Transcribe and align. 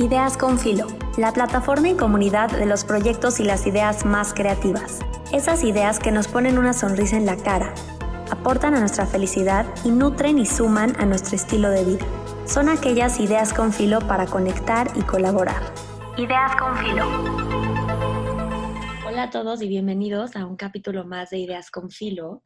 Ideas 0.00 0.36
con 0.36 0.60
Filo, 0.60 0.86
la 1.16 1.32
plataforma 1.32 1.88
y 1.88 1.96
comunidad 1.96 2.56
de 2.56 2.66
los 2.66 2.84
proyectos 2.84 3.40
y 3.40 3.42
las 3.42 3.66
ideas 3.66 4.04
más 4.04 4.32
creativas. 4.32 5.00
Esas 5.32 5.64
ideas 5.64 5.98
que 5.98 6.12
nos 6.12 6.28
ponen 6.28 6.56
una 6.56 6.72
sonrisa 6.72 7.16
en 7.16 7.26
la 7.26 7.36
cara, 7.36 7.74
aportan 8.30 8.76
a 8.76 8.78
nuestra 8.78 9.06
felicidad 9.06 9.66
y 9.84 9.90
nutren 9.90 10.38
y 10.38 10.46
suman 10.46 10.94
a 11.00 11.04
nuestro 11.04 11.34
estilo 11.34 11.70
de 11.70 11.84
vida. 11.84 12.06
Son 12.46 12.68
aquellas 12.68 13.18
ideas 13.18 13.52
con 13.52 13.72
filo 13.72 13.98
para 13.98 14.26
conectar 14.26 14.88
y 14.94 15.02
colaborar. 15.02 15.60
Ideas 16.16 16.54
con 16.54 16.76
Filo. 16.78 17.04
Hola 19.04 19.24
a 19.24 19.30
todos 19.30 19.60
y 19.62 19.68
bienvenidos 19.68 20.36
a 20.36 20.46
un 20.46 20.54
capítulo 20.54 21.06
más 21.06 21.30
de 21.30 21.38
Ideas 21.38 21.72
con 21.72 21.90
Filo, 21.90 22.44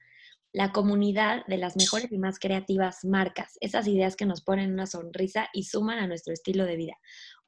la 0.52 0.70
comunidad 0.70 1.46
de 1.46 1.56
las 1.56 1.76
mejores 1.76 2.12
y 2.12 2.18
más 2.18 2.38
creativas 2.38 3.04
marcas, 3.04 3.56
esas 3.60 3.86
ideas 3.86 4.16
que 4.16 4.26
nos 4.26 4.42
ponen 4.42 4.72
una 4.72 4.86
sonrisa 4.86 5.48
y 5.54 5.64
suman 5.64 5.98
a 5.98 6.06
nuestro 6.06 6.32
estilo 6.34 6.66
de 6.66 6.76
vida. 6.76 6.94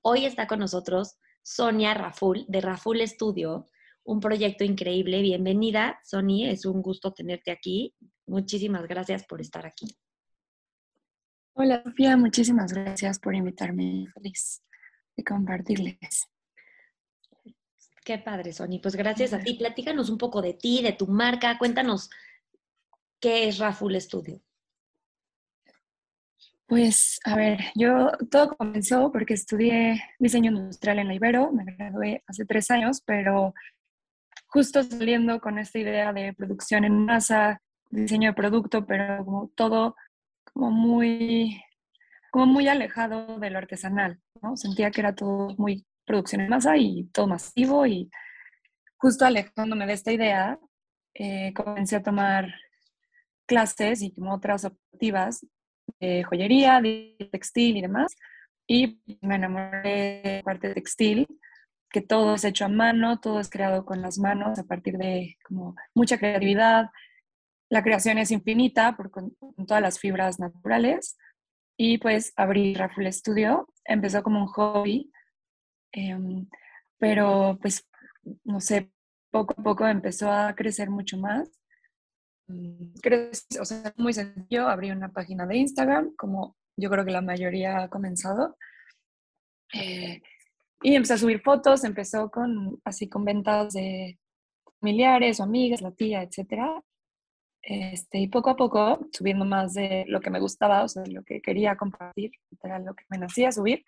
Hoy 0.06 0.26
está 0.26 0.46
con 0.46 0.58
nosotros 0.58 1.16
Sonia 1.42 1.94
Raful 1.94 2.44
de 2.46 2.60
Raful 2.60 3.00
Studio, 3.08 3.64
un 4.04 4.20
proyecto 4.20 4.62
increíble. 4.62 5.22
Bienvenida, 5.22 5.98
Sonia, 6.04 6.50
es 6.50 6.66
un 6.66 6.82
gusto 6.82 7.14
tenerte 7.14 7.50
aquí. 7.50 7.94
Muchísimas 8.26 8.86
gracias 8.86 9.24
por 9.24 9.40
estar 9.40 9.64
aquí. 9.64 9.86
Hola, 11.54 11.82
Sofía, 11.82 12.18
muchísimas 12.18 12.74
gracias 12.74 13.18
por 13.18 13.34
invitarme. 13.34 14.04
Feliz 14.12 14.62
de 15.16 15.24
compartirles. 15.24 16.28
Qué 18.04 18.18
padre, 18.18 18.52
Sonia. 18.52 18.80
Pues 18.82 18.96
gracias 18.96 19.32
a 19.32 19.38
ti. 19.38 19.54
Platícanos 19.54 20.10
un 20.10 20.18
poco 20.18 20.42
de 20.42 20.52
ti, 20.52 20.82
de 20.82 20.92
tu 20.92 21.06
marca. 21.06 21.56
Cuéntanos 21.56 22.10
qué 23.18 23.48
es 23.48 23.56
Raful 23.56 23.98
Studio. 23.98 24.43
Pues, 26.74 27.20
a 27.24 27.36
ver, 27.36 27.60
yo 27.76 28.10
todo 28.32 28.56
comenzó 28.56 29.12
porque 29.12 29.34
estudié 29.34 30.02
diseño 30.18 30.50
industrial 30.50 30.98
en 30.98 31.06
la 31.06 31.14
Ibero, 31.14 31.52
me 31.52 31.64
gradué 31.64 32.24
hace 32.26 32.44
tres 32.44 32.68
años, 32.68 33.00
pero 33.06 33.54
justo 34.48 34.82
saliendo 34.82 35.40
con 35.40 35.60
esta 35.60 35.78
idea 35.78 36.12
de 36.12 36.32
producción 36.32 36.84
en 36.84 37.04
masa, 37.06 37.62
diseño 37.90 38.30
de 38.30 38.34
producto, 38.34 38.84
pero 38.86 39.24
como 39.24 39.52
todo 39.54 39.94
como 40.52 40.72
muy, 40.72 41.62
como 42.32 42.46
muy 42.46 42.66
alejado 42.66 43.38
de 43.38 43.50
lo 43.50 43.58
artesanal, 43.58 44.20
¿no? 44.42 44.56
Sentía 44.56 44.90
que 44.90 45.00
era 45.00 45.14
todo 45.14 45.54
muy 45.56 45.86
producción 46.04 46.40
en 46.40 46.48
masa 46.48 46.76
y 46.76 47.04
todo 47.12 47.28
masivo 47.28 47.86
y 47.86 48.10
justo 48.96 49.24
alejándome 49.24 49.86
de 49.86 49.92
esta 49.92 50.10
idea, 50.10 50.58
eh, 51.14 51.52
comencé 51.54 51.94
a 51.94 52.02
tomar 52.02 52.52
clases 53.46 54.02
y 54.02 54.12
como 54.12 54.34
otras 54.34 54.64
optativas 54.64 55.46
joyería, 56.28 56.80
de 56.80 57.16
textil 57.32 57.76
y 57.76 57.82
demás. 57.82 58.14
Y 58.66 59.00
me 59.20 59.36
enamoré 59.36 60.20
de 60.24 60.42
parte 60.44 60.68
de 60.68 60.74
textil, 60.74 61.26
que 61.90 62.00
todo 62.00 62.34
es 62.34 62.44
hecho 62.44 62.64
a 62.64 62.68
mano, 62.68 63.20
todo 63.20 63.40
es 63.40 63.50
creado 63.50 63.84
con 63.84 64.02
las 64.02 64.18
manos 64.18 64.58
a 64.58 64.64
partir 64.64 64.96
de 64.96 65.36
como 65.44 65.76
mucha 65.94 66.18
creatividad. 66.18 66.90
La 67.70 67.82
creación 67.82 68.18
es 68.18 68.30
infinita 68.30 68.96
por, 68.96 69.10
con, 69.10 69.34
todas 69.66 69.82
las 69.82 69.98
fibras 69.98 70.38
naturales. 70.38 71.16
Y 71.76 71.98
pues 71.98 72.32
abrí 72.36 72.74
Raffle 72.74 73.12
Studio. 73.12 73.68
Empezó 73.84 74.22
como 74.22 74.40
un 74.40 74.46
hobby, 74.46 75.12
em, 75.92 76.48
pero 76.98 77.58
pues 77.60 77.86
no 78.44 78.60
sé, 78.60 78.90
poco 79.30 79.54
a 79.58 79.62
poco 79.62 79.86
empezó 79.86 80.30
a 80.30 80.54
crecer 80.54 80.90
mucho 80.90 81.18
más 81.18 81.50
Mm, 82.48 82.94
o 83.60 83.64
sea, 83.64 83.94
muy 83.96 84.12
sencillo, 84.12 84.68
abrí 84.68 84.90
una 84.90 85.10
página 85.10 85.46
de 85.46 85.56
Instagram, 85.56 86.14
como 86.16 86.56
yo 86.76 86.90
creo 86.90 87.04
que 87.04 87.12
la 87.12 87.22
mayoría 87.22 87.82
ha 87.82 87.88
comenzado. 87.88 88.56
Eh, 89.72 90.20
y 90.82 90.94
empecé 90.94 91.14
a 91.14 91.18
subir 91.18 91.40
fotos, 91.40 91.84
empezó 91.84 92.30
con 92.30 92.80
así 92.84 93.08
con 93.08 93.24
ventas 93.24 93.72
de 93.74 94.18
familiares 94.80 95.40
o 95.40 95.44
amigas, 95.44 95.80
la 95.80 95.92
tía, 95.92 96.22
etcétera. 96.22 96.82
Este, 97.62 98.18
y 98.18 98.28
poco 98.28 98.50
a 98.50 98.56
poco, 98.56 99.08
subiendo 99.12 99.46
más 99.46 99.72
de 99.72 100.04
lo 100.08 100.20
que 100.20 100.30
me 100.30 100.40
gustaba, 100.40 100.84
o 100.84 100.88
sea, 100.88 101.04
lo 101.06 101.22
que 101.24 101.40
quería 101.40 101.76
compartir, 101.76 102.32
era 102.62 102.78
lo 102.78 102.94
que 102.94 103.04
me 103.08 103.16
nacía 103.16 103.50
subir, 103.52 103.82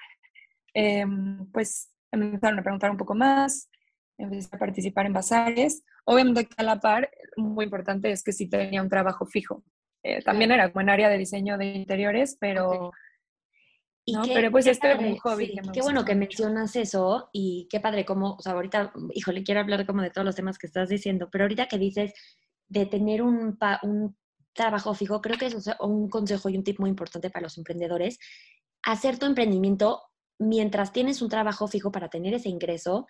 em, 0.72 1.46
pues 1.52 1.90
empezaron 2.10 2.58
a 2.58 2.62
preguntar 2.62 2.90
un 2.90 2.96
poco 2.96 3.14
más, 3.14 3.68
empecé 4.18 4.48
a 4.52 4.58
participar 4.58 5.06
en 5.06 5.12
bazares. 5.12 5.84
Obviamente 6.08 6.48
a 6.56 6.62
la 6.62 6.78
par, 6.78 7.10
muy 7.36 7.64
importante 7.64 8.10
es 8.10 8.22
que 8.22 8.32
sí 8.32 8.48
tenía 8.48 8.80
un 8.80 8.88
trabajo 8.88 9.26
fijo. 9.26 9.64
Eh, 10.02 10.22
también 10.22 10.52
era 10.52 10.70
como 10.70 10.82
en 10.82 10.90
área 10.90 11.08
de 11.08 11.18
diseño 11.18 11.58
de 11.58 11.66
interiores, 11.66 12.36
pero... 12.40 12.92
¿no? 14.06 14.22
pero 14.32 14.52
pues 14.52 14.68
este 14.68 14.92
es 14.92 14.98
un 15.00 15.16
hobby. 15.16 15.52
qué 15.72 15.82
bueno 15.82 16.04
que 16.04 16.14
mencionas 16.14 16.76
eso 16.76 17.28
y 17.32 17.66
qué 17.68 17.80
padre 17.80 18.04
como, 18.04 18.34
o 18.34 18.40
sea, 18.40 18.52
ahorita, 18.52 18.92
híjole, 19.14 19.42
quiero 19.42 19.60
hablar 19.60 19.84
como 19.84 20.00
de 20.00 20.10
todos 20.10 20.24
los 20.24 20.36
temas 20.36 20.58
que 20.58 20.68
estás 20.68 20.88
diciendo, 20.88 21.28
pero 21.28 21.42
ahorita 21.42 21.66
que 21.66 21.76
dices 21.76 22.14
de 22.68 22.86
tener 22.86 23.20
un, 23.20 23.58
un 23.82 24.16
trabajo 24.52 24.94
fijo, 24.94 25.20
creo 25.20 25.36
que 25.36 25.46
es 25.46 25.70
un 25.80 26.08
consejo 26.08 26.48
y 26.48 26.56
un 26.56 26.62
tip 26.62 26.78
muy 26.78 26.90
importante 26.90 27.30
para 27.30 27.42
los 27.42 27.58
emprendedores. 27.58 28.20
Hacer 28.84 29.18
tu 29.18 29.26
emprendimiento 29.26 30.02
mientras 30.38 30.92
tienes 30.92 31.20
un 31.20 31.28
trabajo 31.28 31.66
fijo 31.66 31.90
para 31.90 32.08
tener 32.08 32.32
ese 32.34 32.48
ingreso 32.48 33.06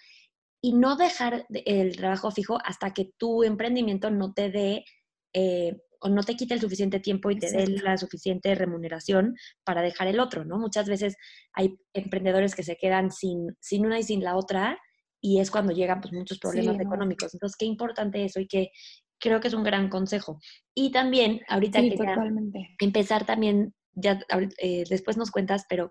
y 0.61 0.73
no 0.73 0.97
dejar 0.97 1.47
el 1.51 1.97
trabajo 1.97 2.31
fijo 2.31 2.59
hasta 2.65 2.93
que 2.93 3.11
tu 3.19 3.45
emprendimiento 3.45 4.11
no 4.11 4.33
te 4.33 4.51
dé 4.51 4.85
eh, 5.33 5.77
o 6.01 6.09
no 6.09 6.23
te 6.23 6.37
quite 6.37 6.55
el 6.55 6.61
suficiente 6.61 7.01
tiempo 7.01 7.31
y 7.31 7.39
te 7.39 7.51
dé 7.51 7.67
la 7.67 7.97
suficiente 7.97 8.55
remuneración 8.55 9.35
para 9.65 9.83
dejar 9.83 10.09
el 10.09 10.21
otro, 10.21 10.45
¿no? 10.45 10.59
Muchas 10.59 10.89
veces 10.89 11.17
hay 11.53 11.77
emprendedores 11.95 12.55
que 12.55 12.63
se 12.63 12.77
quedan 12.77 13.11
sin, 13.11 13.57
sin 13.61 13.87
una 13.87 13.99
y 13.99 14.03
sin 14.03 14.23
la 14.23 14.37
otra 14.37 14.79
y 15.21 15.41
es 15.41 15.51
cuando 15.51 15.73
llegan 15.73 16.01
pues, 16.01 16.13
muchos 16.13 16.39
problemas 16.39 16.79
económicos. 16.79 17.35
Entonces, 17.35 17.57
qué 17.57 17.67
importante 17.67 18.25
eso 18.25 18.41
y 18.41 18.47
que 18.47 18.71
creo 19.19 19.41
que 19.41 19.49
es 19.49 19.55
un 19.55 19.65
gran 19.65 19.89
consejo. 19.89 20.39
Y 20.75 20.93
también, 20.93 21.41
ahorita 21.49 21.81
que 21.81 22.85
empezar 22.85 23.25
también, 23.25 23.75
ya 23.95 24.21
eh, 24.59 24.85
después 24.89 25.17
nos 25.17 25.31
cuentas, 25.31 25.65
pero 25.69 25.91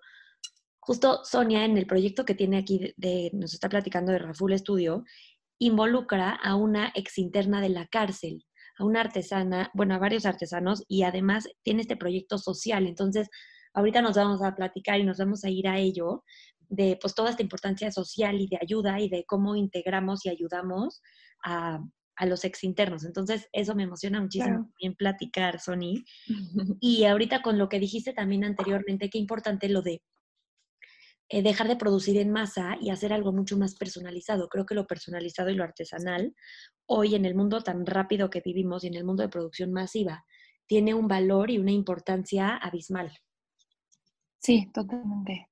Justo 0.86 1.22
Sonia, 1.24 1.66
en 1.66 1.78
el 1.78 1.88
proyecto 1.88 2.26
que 2.26 2.36
tiene 2.36 2.58
aquí, 2.58 2.94
de, 2.96 3.32
nos 3.34 3.56
está 3.56 3.70
platicando 3.70 4.12
de 4.12 4.20
Raful 4.20 4.56
Studio, 4.56 5.04
involucra 5.58 6.30
a 6.30 6.56
una 6.56 6.92
ex 6.94 7.18
interna 7.18 7.60
de 7.60 7.70
la 7.70 7.88
cárcel, 7.88 8.46
a 8.78 8.86
una 8.86 9.02
artesana, 9.02 9.72
bueno, 9.74 9.96
a 9.96 9.98
varios 9.98 10.28
artesanos, 10.28 10.84
y 10.88 11.02
además 11.02 11.48
tiene 11.64 11.82
este 11.82 11.98
proyecto 11.98 12.38
social. 12.38 12.86
Entonces, 12.86 13.30
ahorita 13.74 14.04
nos 14.04 14.16
vamos 14.16 14.44
a 14.44 14.54
platicar 14.54 15.00
y 15.00 15.04
nos 15.06 15.18
vamos 15.18 15.44
a 15.44 15.50
ir 15.50 15.68
a 15.68 15.80
ello, 15.80 16.24
de 16.70 17.00
pues 17.02 17.16
toda 17.16 17.32
esta 17.32 17.42
importancia 17.42 17.92
social 17.92 18.40
y 18.40 18.48
de 18.48 18.60
ayuda 18.62 19.00
y 19.00 19.10
de 19.10 19.24
cómo 19.26 19.56
integramos 19.56 20.24
y 20.24 20.30
ayudamos 20.30 21.02
a, 21.44 21.80
a 22.16 22.26
los 22.28 22.46
ex 22.46 22.64
internos. 22.64 23.06
Entonces, 23.06 23.48
eso 23.54 23.74
me 23.74 23.84
emociona 23.84 24.22
muchísimo 24.22 24.72
bien 24.80 24.94
platicar, 24.94 25.60
Sony. 25.60 26.04
Y 26.80 27.06
ahorita 27.06 27.42
con 27.42 27.58
lo 27.58 27.70
que 27.70 27.80
dijiste 27.80 28.14
también 28.14 28.44
anteriormente, 28.44 29.10
qué 29.10 29.18
importante 29.18 29.68
lo 29.68 29.82
de 29.82 30.04
eh, 31.30 31.42
dejar 31.42 31.68
de 31.68 31.76
producir 31.76 32.18
en 32.18 32.32
masa 32.32 32.78
y 32.80 32.92
hacer 32.92 33.12
algo 33.12 33.34
mucho 33.34 33.58
más 33.58 33.76
personalizado. 33.76 34.48
Creo 34.48 34.66
que 34.66 34.76
lo 34.76 34.86
personalizado 34.86 35.50
y 35.50 35.56
lo 35.56 35.64
artesanal, 35.64 36.36
hoy 36.86 37.16
en 37.16 37.26
el 37.26 37.34
mundo 37.34 37.62
tan 37.62 37.86
rápido 37.86 38.30
que 38.30 38.42
vivimos 38.46 38.84
y 38.84 38.88
en 38.88 38.96
el 38.96 39.04
mundo 39.04 39.24
de 39.24 39.30
producción 39.30 39.72
masiva, 39.72 40.24
tiene 40.68 40.94
un 40.94 41.08
valor 41.08 41.50
y 41.50 41.58
una 41.58 41.72
importancia 41.72 42.56
abismal. 42.58 43.12
Sí, 44.40 44.70
totalmente. 44.72 45.50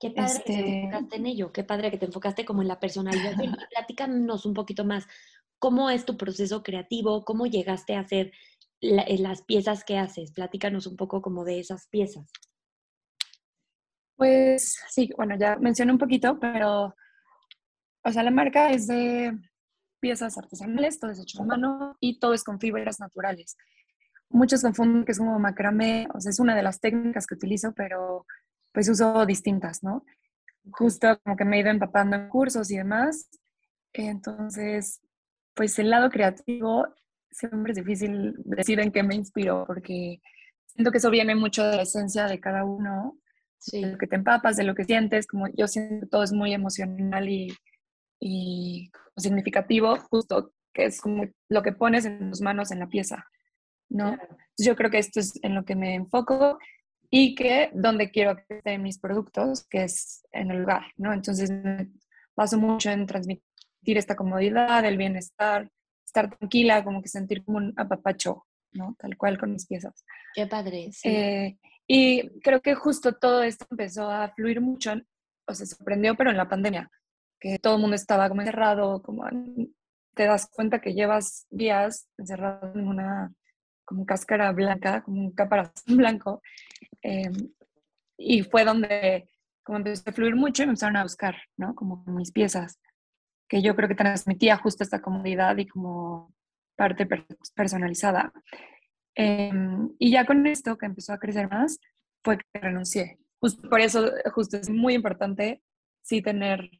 Qué 0.00 0.10
padre 0.10 0.42
que 0.44 0.52
te 0.52 0.52
este 0.52 0.78
enfocaste 0.78 1.16
en 1.16 1.26
ello, 1.26 1.52
qué 1.52 1.64
padre 1.64 1.90
que 1.90 1.98
te 1.98 2.06
enfocaste 2.06 2.44
como 2.44 2.62
en 2.62 2.68
la 2.68 2.80
personalidad. 2.80 3.34
Platícanos 3.70 4.46
un 4.46 4.54
poquito 4.54 4.84
más, 4.84 5.06
¿cómo 5.58 5.90
es 5.90 6.04
tu 6.04 6.16
proceso 6.16 6.62
creativo? 6.62 7.24
¿Cómo 7.24 7.46
llegaste 7.46 7.94
a 7.94 8.00
hacer 8.00 8.32
eh, 8.80 9.18
las 9.18 9.42
piezas 9.42 9.84
que 9.84 9.98
haces? 9.98 10.32
Platícanos 10.32 10.86
un 10.86 10.96
poco 10.96 11.20
como 11.20 11.44
de 11.44 11.60
esas 11.60 11.88
piezas. 11.88 12.30
Pues 14.16 14.78
sí, 14.88 15.10
bueno, 15.16 15.36
ya 15.38 15.56
mencioné 15.56 15.92
un 15.92 15.98
poquito, 15.98 16.38
pero, 16.40 16.94
o 18.02 18.12
sea, 18.12 18.22
la 18.22 18.30
marca 18.30 18.70
es 18.70 18.86
de 18.86 19.38
piezas 20.00 20.38
artesanales, 20.38 20.98
todo 20.98 21.10
es 21.10 21.20
hecho 21.20 21.42
a 21.42 21.46
mano 21.46 21.96
y 22.00 22.18
todo 22.18 22.32
es 22.32 22.42
con 22.42 22.58
fibras 22.58 22.98
naturales. 22.98 23.56
Muchos 24.30 24.62
confunden 24.62 25.04
que 25.04 25.12
es 25.12 25.18
como 25.18 25.38
macramé, 25.38 26.08
o 26.14 26.20
sea, 26.20 26.30
es 26.30 26.40
una 26.40 26.56
de 26.56 26.62
las 26.62 26.80
técnicas 26.80 27.26
que 27.26 27.34
utilizo, 27.34 27.72
pero 27.74 28.26
pues 28.72 28.88
uso 28.88 29.26
distintas, 29.26 29.82
¿no? 29.82 30.04
Justo 30.70 31.18
como 31.22 31.36
que 31.36 31.44
me 31.44 31.58
he 31.58 31.60
ido 31.60 31.70
empapando 31.70 32.16
en 32.16 32.28
cursos 32.28 32.70
y 32.70 32.76
demás. 32.78 33.28
Entonces, 33.92 35.00
pues 35.54 35.78
el 35.78 35.90
lado 35.90 36.10
creativo 36.10 36.86
siempre 37.30 37.72
es 37.72 37.78
difícil 37.78 38.34
decir 38.44 38.80
en 38.80 38.92
qué 38.92 39.02
me 39.02 39.14
inspiro, 39.14 39.64
porque 39.66 40.20
siento 40.66 40.90
que 40.90 40.98
eso 40.98 41.10
viene 41.10 41.34
mucho 41.34 41.64
de 41.64 41.76
la 41.76 41.82
esencia 41.82 42.26
de 42.26 42.40
cada 42.40 42.64
uno 42.64 43.18
de 43.72 43.92
lo 43.92 43.98
que 43.98 44.06
te 44.06 44.16
empapas, 44.16 44.56
de 44.56 44.64
lo 44.64 44.74
que 44.74 44.84
sientes, 44.84 45.26
como 45.26 45.46
yo 45.56 45.66
siento 45.66 46.00
que 46.00 46.10
todo 46.10 46.22
es 46.22 46.32
muy 46.32 46.52
emocional 46.52 47.28
y, 47.28 47.52
y 48.20 48.90
significativo, 49.16 49.96
justo 50.10 50.52
que 50.72 50.84
es 50.86 51.00
como 51.00 51.24
lo 51.48 51.62
que 51.62 51.72
pones 51.72 52.04
en 52.04 52.30
tus 52.30 52.42
manos 52.42 52.70
en 52.70 52.80
la 52.80 52.88
pieza, 52.88 53.24
¿no? 53.88 54.16
Yo 54.58 54.76
creo 54.76 54.90
que 54.90 54.98
esto 54.98 55.20
es 55.20 55.38
en 55.42 55.54
lo 55.54 55.64
que 55.64 55.74
me 55.74 55.94
enfoco 55.94 56.58
y 57.10 57.34
que 57.34 57.70
donde 57.72 58.10
quiero 58.10 58.36
que 58.36 58.56
estén 58.56 58.82
mis 58.82 58.98
productos, 58.98 59.66
que 59.68 59.84
es 59.84 60.26
en 60.32 60.50
el 60.50 60.60
lugar, 60.60 60.82
¿no? 60.96 61.12
Entonces 61.12 61.50
me 61.50 61.88
baso 62.36 62.58
mucho 62.58 62.90
en 62.90 63.06
transmitir 63.06 63.42
esta 63.84 64.16
comodidad, 64.16 64.84
el 64.84 64.98
bienestar, 64.98 65.70
estar 66.04 66.36
tranquila, 66.36 66.84
como 66.84 67.00
que 67.00 67.08
sentir 67.08 67.44
como 67.44 67.58
un 67.58 67.72
apapacho, 67.76 68.46
¿no? 68.72 68.94
Tal 68.98 69.16
cual 69.16 69.38
con 69.38 69.52
mis 69.52 69.66
piezas. 69.66 70.04
Qué 70.34 70.46
padre. 70.46 70.90
Sí. 70.92 71.08
Eh, 71.08 71.58
y 71.86 72.40
creo 72.40 72.60
que 72.60 72.74
justo 72.74 73.12
todo 73.14 73.42
esto 73.42 73.66
empezó 73.70 74.10
a 74.10 74.28
fluir 74.30 74.60
mucho, 74.60 74.92
o 75.46 75.54
sea, 75.54 75.66
se 75.66 75.76
sorprendió, 75.76 76.16
pero 76.16 76.30
en 76.30 76.36
la 76.36 76.48
pandemia, 76.48 76.90
que 77.38 77.58
todo 77.58 77.76
el 77.76 77.80
mundo 77.80 77.96
estaba 77.96 78.28
como 78.28 78.42
encerrado, 78.42 79.02
como 79.02 79.24
te 80.14 80.24
das 80.24 80.48
cuenta 80.50 80.80
que 80.80 80.94
llevas 80.94 81.46
días 81.50 82.08
encerrado 82.18 82.72
en 82.74 82.88
una 82.88 83.32
como 83.84 84.04
cáscara 84.04 84.50
blanca, 84.52 85.02
como 85.02 85.20
un 85.20 85.32
caparazón 85.32 85.74
blanco. 85.96 86.42
Em, 87.02 87.32
y 88.18 88.42
fue 88.42 88.64
donde 88.64 89.28
como 89.62 89.78
empezó 89.78 90.08
a 90.08 90.12
fluir 90.12 90.36
mucho 90.36 90.62
y 90.62 90.66
me 90.66 90.70
empezaron 90.70 90.96
a 90.96 91.02
buscar, 91.02 91.36
¿no? 91.56 91.74
Como 91.74 92.04
mis 92.06 92.32
piezas, 92.32 92.80
que 93.48 93.62
yo 93.62 93.74
creo 93.74 93.88
que 93.88 93.94
transmitía 93.94 94.56
justo 94.56 94.84
esta 94.84 95.02
comodidad 95.02 95.56
y 95.56 95.66
como 95.66 96.32
parte 96.76 97.06
personalizada. 97.54 98.32
Em, 99.16 99.94
y 99.98 100.10
ya 100.10 100.26
con 100.26 100.46
esto 100.46 100.76
que 100.76 100.86
empezó 100.86 101.14
a 101.14 101.18
crecer 101.18 101.48
más, 101.48 101.80
fue 102.22 102.38
que 102.38 102.60
renuncié. 102.60 103.18
Justo 103.40 103.68
por 103.68 103.80
eso, 103.80 104.10
justo 104.34 104.56
es 104.56 104.68
muy 104.68 104.94
importante 104.94 105.62
sí 106.02 106.22
tener 106.22 106.70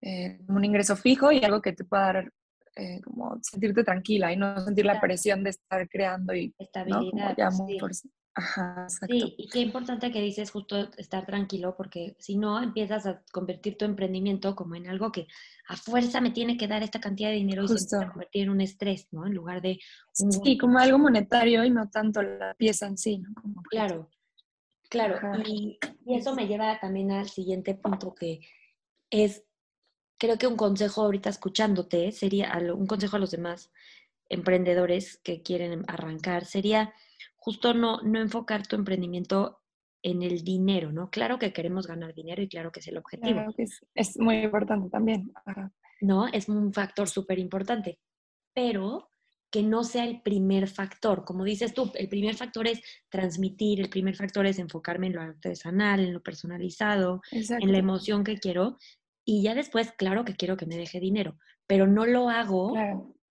eh, 0.00 0.40
un 0.48 0.64
ingreso 0.64 0.96
fijo 0.96 1.30
y 1.30 1.44
algo 1.44 1.60
que 1.60 1.72
te 1.72 1.84
pueda 1.84 2.04
dar 2.04 2.32
eh, 2.76 3.00
como 3.02 3.38
sentirte 3.42 3.84
tranquila 3.84 4.32
y 4.32 4.36
no 4.36 4.60
sentir 4.60 4.84
la 4.84 5.00
presión 5.00 5.44
de 5.44 5.50
estar 5.50 5.88
creando 5.88 6.34
y 6.34 6.54
estabilidad. 6.58 7.36
sí. 7.92 8.10
Ajá, 8.38 8.82
exacto. 8.82 9.14
Sí, 9.14 9.34
y 9.38 9.48
qué 9.48 9.60
importante 9.60 10.12
que 10.12 10.20
dices 10.20 10.50
justo 10.50 10.90
estar 10.98 11.24
tranquilo, 11.24 11.74
porque 11.74 12.16
si 12.18 12.36
no 12.36 12.62
empiezas 12.62 13.06
a 13.06 13.22
convertir 13.32 13.78
tu 13.78 13.86
emprendimiento 13.86 14.54
como 14.54 14.74
en 14.74 14.88
algo 14.88 15.10
que 15.10 15.26
a 15.68 15.76
fuerza 15.76 16.20
me 16.20 16.30
tiene 16.30 16.58
que 16.58 16.68
dar 16.68 16.82
esta 16.82 17.00
cantidad 17.00 17.30
de 17.30 17.36
dinero 17.36 17.64
y 17.64 17.68
se 17.68 17.74
empieza 17.74 18.02
a 18.02 18.12
convertir 18.12 18.42
en 18.42 18.50
un 18.50 18.60
estrés, 18.60 19.08
¿no? 19.10 19.26
En 19.26 19.34
lugar 19.34 19.62
de... 19.62 19.78
Sí, 20.12 20.58
como 20.58 20.78
algo 20.78 20.98
monetario 20.98 21.64
y 21.64 21.70
no 21.70 21.88
tanto 21.88 22.20
la 22.20 22.54
pieza 22.54 22.86
en 22.86 22.98
sí, 22.98 23.18
¿no? 23.18 23.32
claro, 23.70 24.10
claro. 24.90 25.18
Y, 25.46 25.78
y 26.04 26.16
eso 26.16 26.34
me 26.34 26.46
lleva 26.46 26.78
también 26.78 27.12
al 27.12 27.30
siguiente 27.30 27.74
punto 27.74 28.14
que 28.14 28.40
es 29.10 29.46
creo 30.18 30.38
que 30.38 30.46
un 30.46 30.56
consejo 30.56 31.02
ahorita 31.02 31.30
escuchándote 31.30 32.12
sería, 32.12 32.52
un 32.74 32.86
consejo 32.86 33.16
a 33.16 33.18
los 33.18 33.30
demás 33.30 33.70
emprendedores 34.28 35.18
que 35.18 35.42
quieren 35.42 35.84
arrancar, 35.88 36.44
sería 36.44 36.92
justo 37.46 37.74
no, 37.74 38.00
no 38.02 38.20
enfocar 38.20 38.66
tu 38.66 38.74
emprendimiento 38.74 39.60
en 40.02 40.24
el 40.24 40.42
dinero, 40.42 40.90
¿no? 40.90 41.10
Claro 41.10 41.38
que 41.38 41.52
queremos 41.52 41.86
ganar 41.86 42.12
dinero 42.12 42.42
y 42.42 42.48
claro 42.48 42.72
que 42.72 42.80
es 42.80 42.88
el 42.88 42.96
objetivo. 42.96 43.40
es, 43.94 44.18
muy 44.18 44.38
importante 44.38 44.90
también. 44.90 45.32
No, 46.00 46.26
es 46.26 46.48
un 46.48 46.72
factor 46.72 47.08
súper 47.08 47.38
importante, 47.38 48.00
pero 48.52 49.08
que 49.48 49.62
no 49.62 49.84
sea 49.84 50.04
el 50.04 50.22
primer 50.22 50.66
factor. 50.66 51.24
Como 51.24 51.44
dices 51.44 51.72
tú, 51.72 51.92
el 51.94 52.08
primer 52.08 52.34
factor 52.34 52.66
es 52.66 52.82
transmitir, 53.08 53.80
el 53.80 53.90
primer 53.90 54.16
factor 54.16 54.44
es 54.44 54.58
enfocarme 54.58 55.06
en 55.06 55.14
lo 55.14 55.22
artesanal, 55.22 56.00
en 56.00 56.14
lo 56.14 56.24
personalizado, 56.24 57.20
en 57.30 57.70
la 57.70 57.78
emoción 57.78 58.24
que 58.24 58.38
quiero, 58.38 58.76
y 59.24 59.44
ya 59.44 59.54
después, 59.54 59.92
claro 59.92 60.24
que 60.24 60.34
quiero 60.34 60.56
que 60.56 60.66
me 60.66 60.76
deje 60.76 60.98
dinero, 60.98 61.38
pero 61.68 61.86
no 61.86 62.06
lo 62.06 62.28
hago 62.28 62.74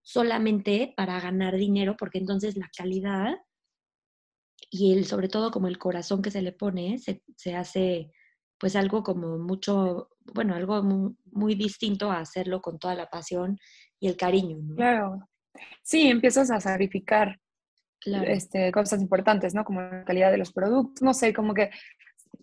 solamente 0.04 0.94
para 0.96 1.20
ganar 1.20 1.58
dinero, 1.58 1.98
porque 2.00 2.18
entonces 2.18 2.56
la 2.56 2.72
calidad 2.78 3.36
y 4.70 4.94
el, 4.94 5.06
sobre 5.06 5.30
todo 5.30 5.52
como 5.52 5.68
el 5.68 5.78
corazón 5.78 6.22
que 6.22 6.32
se 6.32 6.42
le 6.42 6.52
pone, 6.52 6.98
se, 7.00 7.56
hace 7.56 8.12
pues 8.58 8.76
algo 8.76 9.04
como 9.04 9.38
mucho, 9.38 10.10
bueno, 10.34 10.56
algo 10.56 10.82
muy, 10.84 11.56
distinto 11.56 12.12
a 12.12 12.20
hacerlo 12.20 12.62
con 12.62 12.80
toda 12.80 12.96
la 12.96 13.10
pasión 13.10 13.58
y 14.00 14.08
el 14.08 14.18
cariño. 14.18 14.58
Claro. 14.76 15.28
Sí, 15.84 16.10
empiezas 16.10 16.52
a 16.52 16.60
sacrificar 16.60 17.40
este, 18.06 18.72
cosas 18.72 19.02
importantes, 19.02 19.54
¿no? 19.54 19.64
Como 19.64 19.82
la 19.82 20.04
calidad 20.04 20.32
de 20.32 20.38
los 20.38 20.52
productos, 20.52 21.02
no 21.02 21.14
sé, 21.14 21.34
como 21.34 21.54
que 21.54 21.70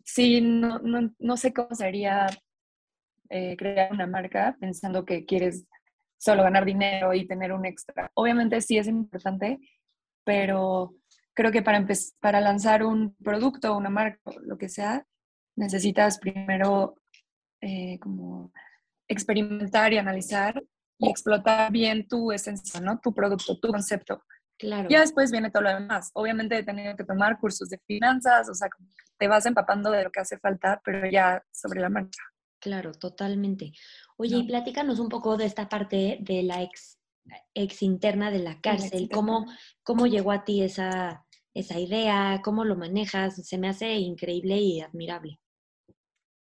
sí, 0.04 0.40
no, 0.40 0.78
no, 0.80 1.12
no 1.18 1.36
sé 1.36 1.52
cómo 1.52 1.74
sería 1.74 2.26
eh, 3.30 3.56
crear 3.56 3.92
una 3.92 4.06
marca 4.06 4.56
pensando 4.60 5.04
que 5.04 5.24
quieres 5.24 5.66
solo 6.18 6.42
ganar 6.42 6.64
dinero 6.64 7.14
y 7.14 7.26
tener 7.26 7.52
un 7.52 7.66
extra. 7.66 8.10
Obviamente 8.14 8.60
sí 8.60 8.78
es 8.78 8.86
importante, 8.86 9.58
pero 10.24 10.94
creo 11.34 11.52
que 11.52 11.62
para, 11.62 11.86
para 12.20 12.40
lanzar 12.40 12.84
un 12.84 13.14
producto, 13.16 13.76
una 13.76 13.90
marca, 13.90 14.18
lo 14.42 14.58
que 14.58 14.68
sea, 14.68 15.06
necesitas 15.56 16.18
primero 16.18 16.96
eh, 17.60 17.98
como 18.00 18.52
experimentar 19.08 19.92
y 19.92 19.98
analizar 19.98 20.62
y 20.98 21.10
explotar 21.10 21.70
bien 21.72 22.06
tu 22.06 22.32
esencia, 22.32 22.80
¿no? 22.80 22.98
Tu 23.00 23.12
producto, 23.12 23.58
tu 23.58 23.68
concepto. 23.68 24.22
Claro. 24.58 24.88
Ya 24.88 25.00
después 25.00 25.32
viene 25.32 25.50
todo 25.50 25.64
lo 25.64 25.74
demás. 25.74 26.10
Obviamente 26.14 26.56
he 26.56 26.62
tenido 26.62 26.94
que 26.96 27.04
tomar 27.04 27.38
cursos 27.38 27.68
de 27.68 27.78
finanzas, 27.86 28.48
o 28.48 28.54
sea, 28.54 28.68
te 29.18 29.26
vas 29.26 29.44
empapando 29.46 29.90
de 29.90 30.04
lo 30.04 30.10
que 30.10 30.20
hace 30.20 30.38
falta, 30.38 30.80
pero 30.84 31.10
ya 31.10 31.42
sobre 31.50 31.80
la 31.80 31.88
marcha. 31.88 32.22
Claro, 32.60 32.92
totalmente. 32.92 33.72
Oye, 34.16 34.36
y 34.36 34.46
platícanos 34.46 35.00
un 35.00 35.08
poco 35.08 35.36
de 35.36 35.46
esta 35.46 35.68
parte 35.68 36.18
de 36.20 36.42
la 36.44 36.62
ex, 36.62 36.96
ex 37.54 37.82
interna 37.82 38.30
de 38.30 38.38
la 38.38 38.60
cárcel. 38.60 39.08
¿Cómo, 39.12 39.46
¿Cómo 39.82 40.06
llegó 40.06 40.32
a 40.32 40.44
ti 40.44 40.62
esa, 40.62 41.24
esa 41.54 41.78
idea? 41.78 42.40
¿Cómo 42.44 42.64
lo 42.64 42.76
manejas? 42.76 43.46
Se 43.46 43.58
me 43.58 43.68
hace 43.68 43.94
increíble 43.94 44.56
y 44.56 44.80
admirable. 44.80 45.38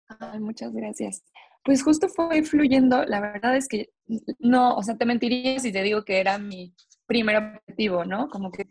Ay, 0.08 0.40
muchas 0.40 0.72
gracias. 0.72 1.24
Pues 1.64 1.82
justo 1.82 2.08
fue 2.08 2.42
fluyendo. 2.42 3.04
La 3.04 3.20
verdad 3.20 3.56
es 3.56 3.68
que 3.68 3.90
no, 4.38 4.76
o 4.76 4.82
sea, 4.82 4.96
te 4.96 5.04
mentiría 5.04 5.58
si 5.58 5.72
te 5.72 5.82
digo 5.82 6.04
que 6.04 6.20
era 6.20 6.38
mi 6.38 6.74
primer 7.06 7.36
objetivo, 7.36 8.04
¿no? 8.04 8.28
Como 8.28 8.50
que 8.50 8.64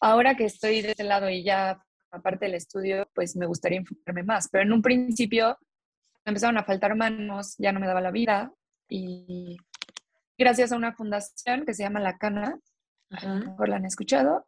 ahora 0.00 0.34
que 0.36 0.44
estoy 0.44 0.82
de 0.82 0.90
este 0.90 1.04
lado 1.04 1.30
y 1.30 1.44
ya 1.44 1.80
aparte 2.10 2.46
del 2.46 2.54
estudio, 2.54 3.08
pues 3.14 3.36
me 3.36 3.46
gustaría 3.46 3.78
enfocarme 3.78 4.22
más. 4.22 4.48
Pero 4.50 4.64
en 4.64 4.72
un 4.72 4.82
principio 4.82 5.58
me 6.24 6.30
empezaron 6.30 6.58
a 6.58 6.64
faltar 6.64 6.96
manos, 6.96 7.54
ya 7.58 7.72
no 7.72 7.80
me 7.80 7.86
daba 7.86 8.00
la 8.00 8.10
vida 8.10 8.52
y 8.88 9.56
gracias 10.38 10.72
a 10.72 10.76
una 10.76 10.92
fundación 10.92 11.64
que 11.64 11.74
se 11.74 11.82
llama 11.82 12.00
La 12.00 12.18
Cana, 12.18 12.58
por 13.56 13.68
la 13.68 13.76
han 13.76 13.84
escuchado, 13.84 14.46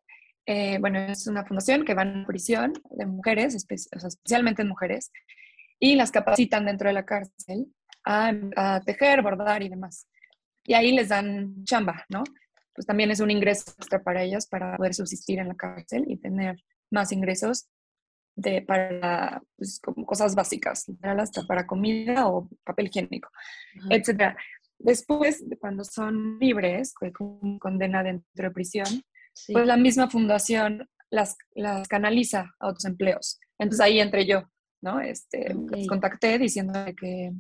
eh, 0.50 0.78
bueno, 0.80 0.98
es 0.98 1.26
una 1.26 1.44
fundación 1.44 1.84
que 1.84 1.92
va 1.92 2.02
en 2.02 2.24
prisión 2.24 2.72
de 2.90 3.04
mujeres, 3.04 3.54
especialmente 3.54 4.62
en 4.62 4.68
mujeres, 4.68 5.12
y 5.78 5.94
las 5.94 6.10
capacitan 6.10 6.64
dentro 6.64 6.88
de 6.88 6.94
la 6.94 7.04
cárcel 7.04 7.66
a, 8.02 8.32
a, 8.56 8.80
tejer, 8.80 9.20
bordar 9.20 9.62
y 9.62 9.68
demás. 9.68 10.08
Y 10.64 10.72
ahí 10.72 10.92
les 10.92 11.10
dan 11.10 11.64
chamba, 11.64 12.04
¿no? 12.08 12.24
Pues 12.74 12.86
también 12.86 13.10
es 13.10 13.20
un 13.20 13.30
ingreso 13.30 13.72
extra 13.76 14.02
para 14.02 14.22
ellas 14.22 14.46
para 14.46 14.76
poder 14.78 14.94
subsistir 14.94 15.38
en 15.38 15.48
la 15.48 15.54
cárcel 15.54 16.04
y 16.08 16.16
tener 16.16 16.56
más 16.90 17.12
ingresos 17.12 17.68
de, 18.34 18.62
para 18.62 19.42
pues, 19.56 19.80
como 19.80 20.06
cosas 20.06 20.34
básicas, 20.34 20.86
hasta 21.02 21.42
para 21.46 21.66
comida 21.66 22.28
o 22.28 22.48
papel 22.64 22.86
higiénico, 22.86 23.28
etc. 23.90 24.34
Después, 24.78 25.44
cuando 25.60 25.84
son 25.84 26.38
libres, 26.38 26.94
con 26.94 27.58
condena 27.58 28.02
dentro 28.02 28.24
de 28.34 28.50
prisión, 28.50 28.86
pues 29.52 29.66
la 29.66 29.76
misma 29.76 30.08
fundación 30.08 30.88
las, 31.10 31.36
las 31.54 31.88
canaliza 31.88 32.54
a 32.58 32.68
otros 32.68 32.84
empleos. 32.84 33.40
Entonces 33.58 33.84
ahí 33.84 34.00
entré 34.00 34.26
yo, 34.26 34.44
¿no? 34.82 35.00
Este, 35.00 35.54
contacté 35.88 36.38
diciendo 36.38 36.72
que, 36.96 37.32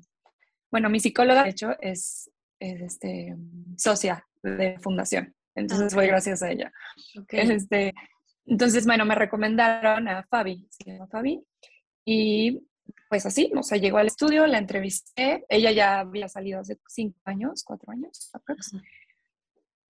bueno, 0.70 0.90
mi 0.90 1.00
psicóloga, 1.00 1.44
de 1.44 1.50
hecho, 1.50 1.76
es, 1.80 2.30
es 2.58 2.80
este, 2.80 3.36
socia 3.76 4.26
de 4.42 4.78
fundación. 4.80 5.34
Entonces 5.54 5.92
fue 5.94 6.06
gracias 6.06 6.42
a 6.42 6.50
ella. 6.50 6.72
Este, 7.30 7.94
entonces, 8.46 8.86
bueno, 8.86 9.04
me 9.04 9.14
recomendaron 9.14 10.08
a 10.08 10.24
Fabi, 10.24 10.66
se 10.70 10.92
llama 10.92 11.06
Fabi, 11.08 11.44
y 12.04 12.66
pues 13.08 13.24
así, 13.26 13.50
o 13.56 13.62
sea, 13.62 13.78
llegó 13.78 13.98
al 13.98 14.06
estudio, 14.06 14.46
la 14.46 14.58
entrevisté, 14.58 15.44
ella 15.48 15.70
ya 15.72 16.00
había 16.00 16.28
salido 16.28 16.60
hace 16.60 16.78
cinco 16.86 17.18
años, 17.24 17.64
cuatro 17.64 17.90
años, 17.92 18.30
aproximadamente. 18.32 18.98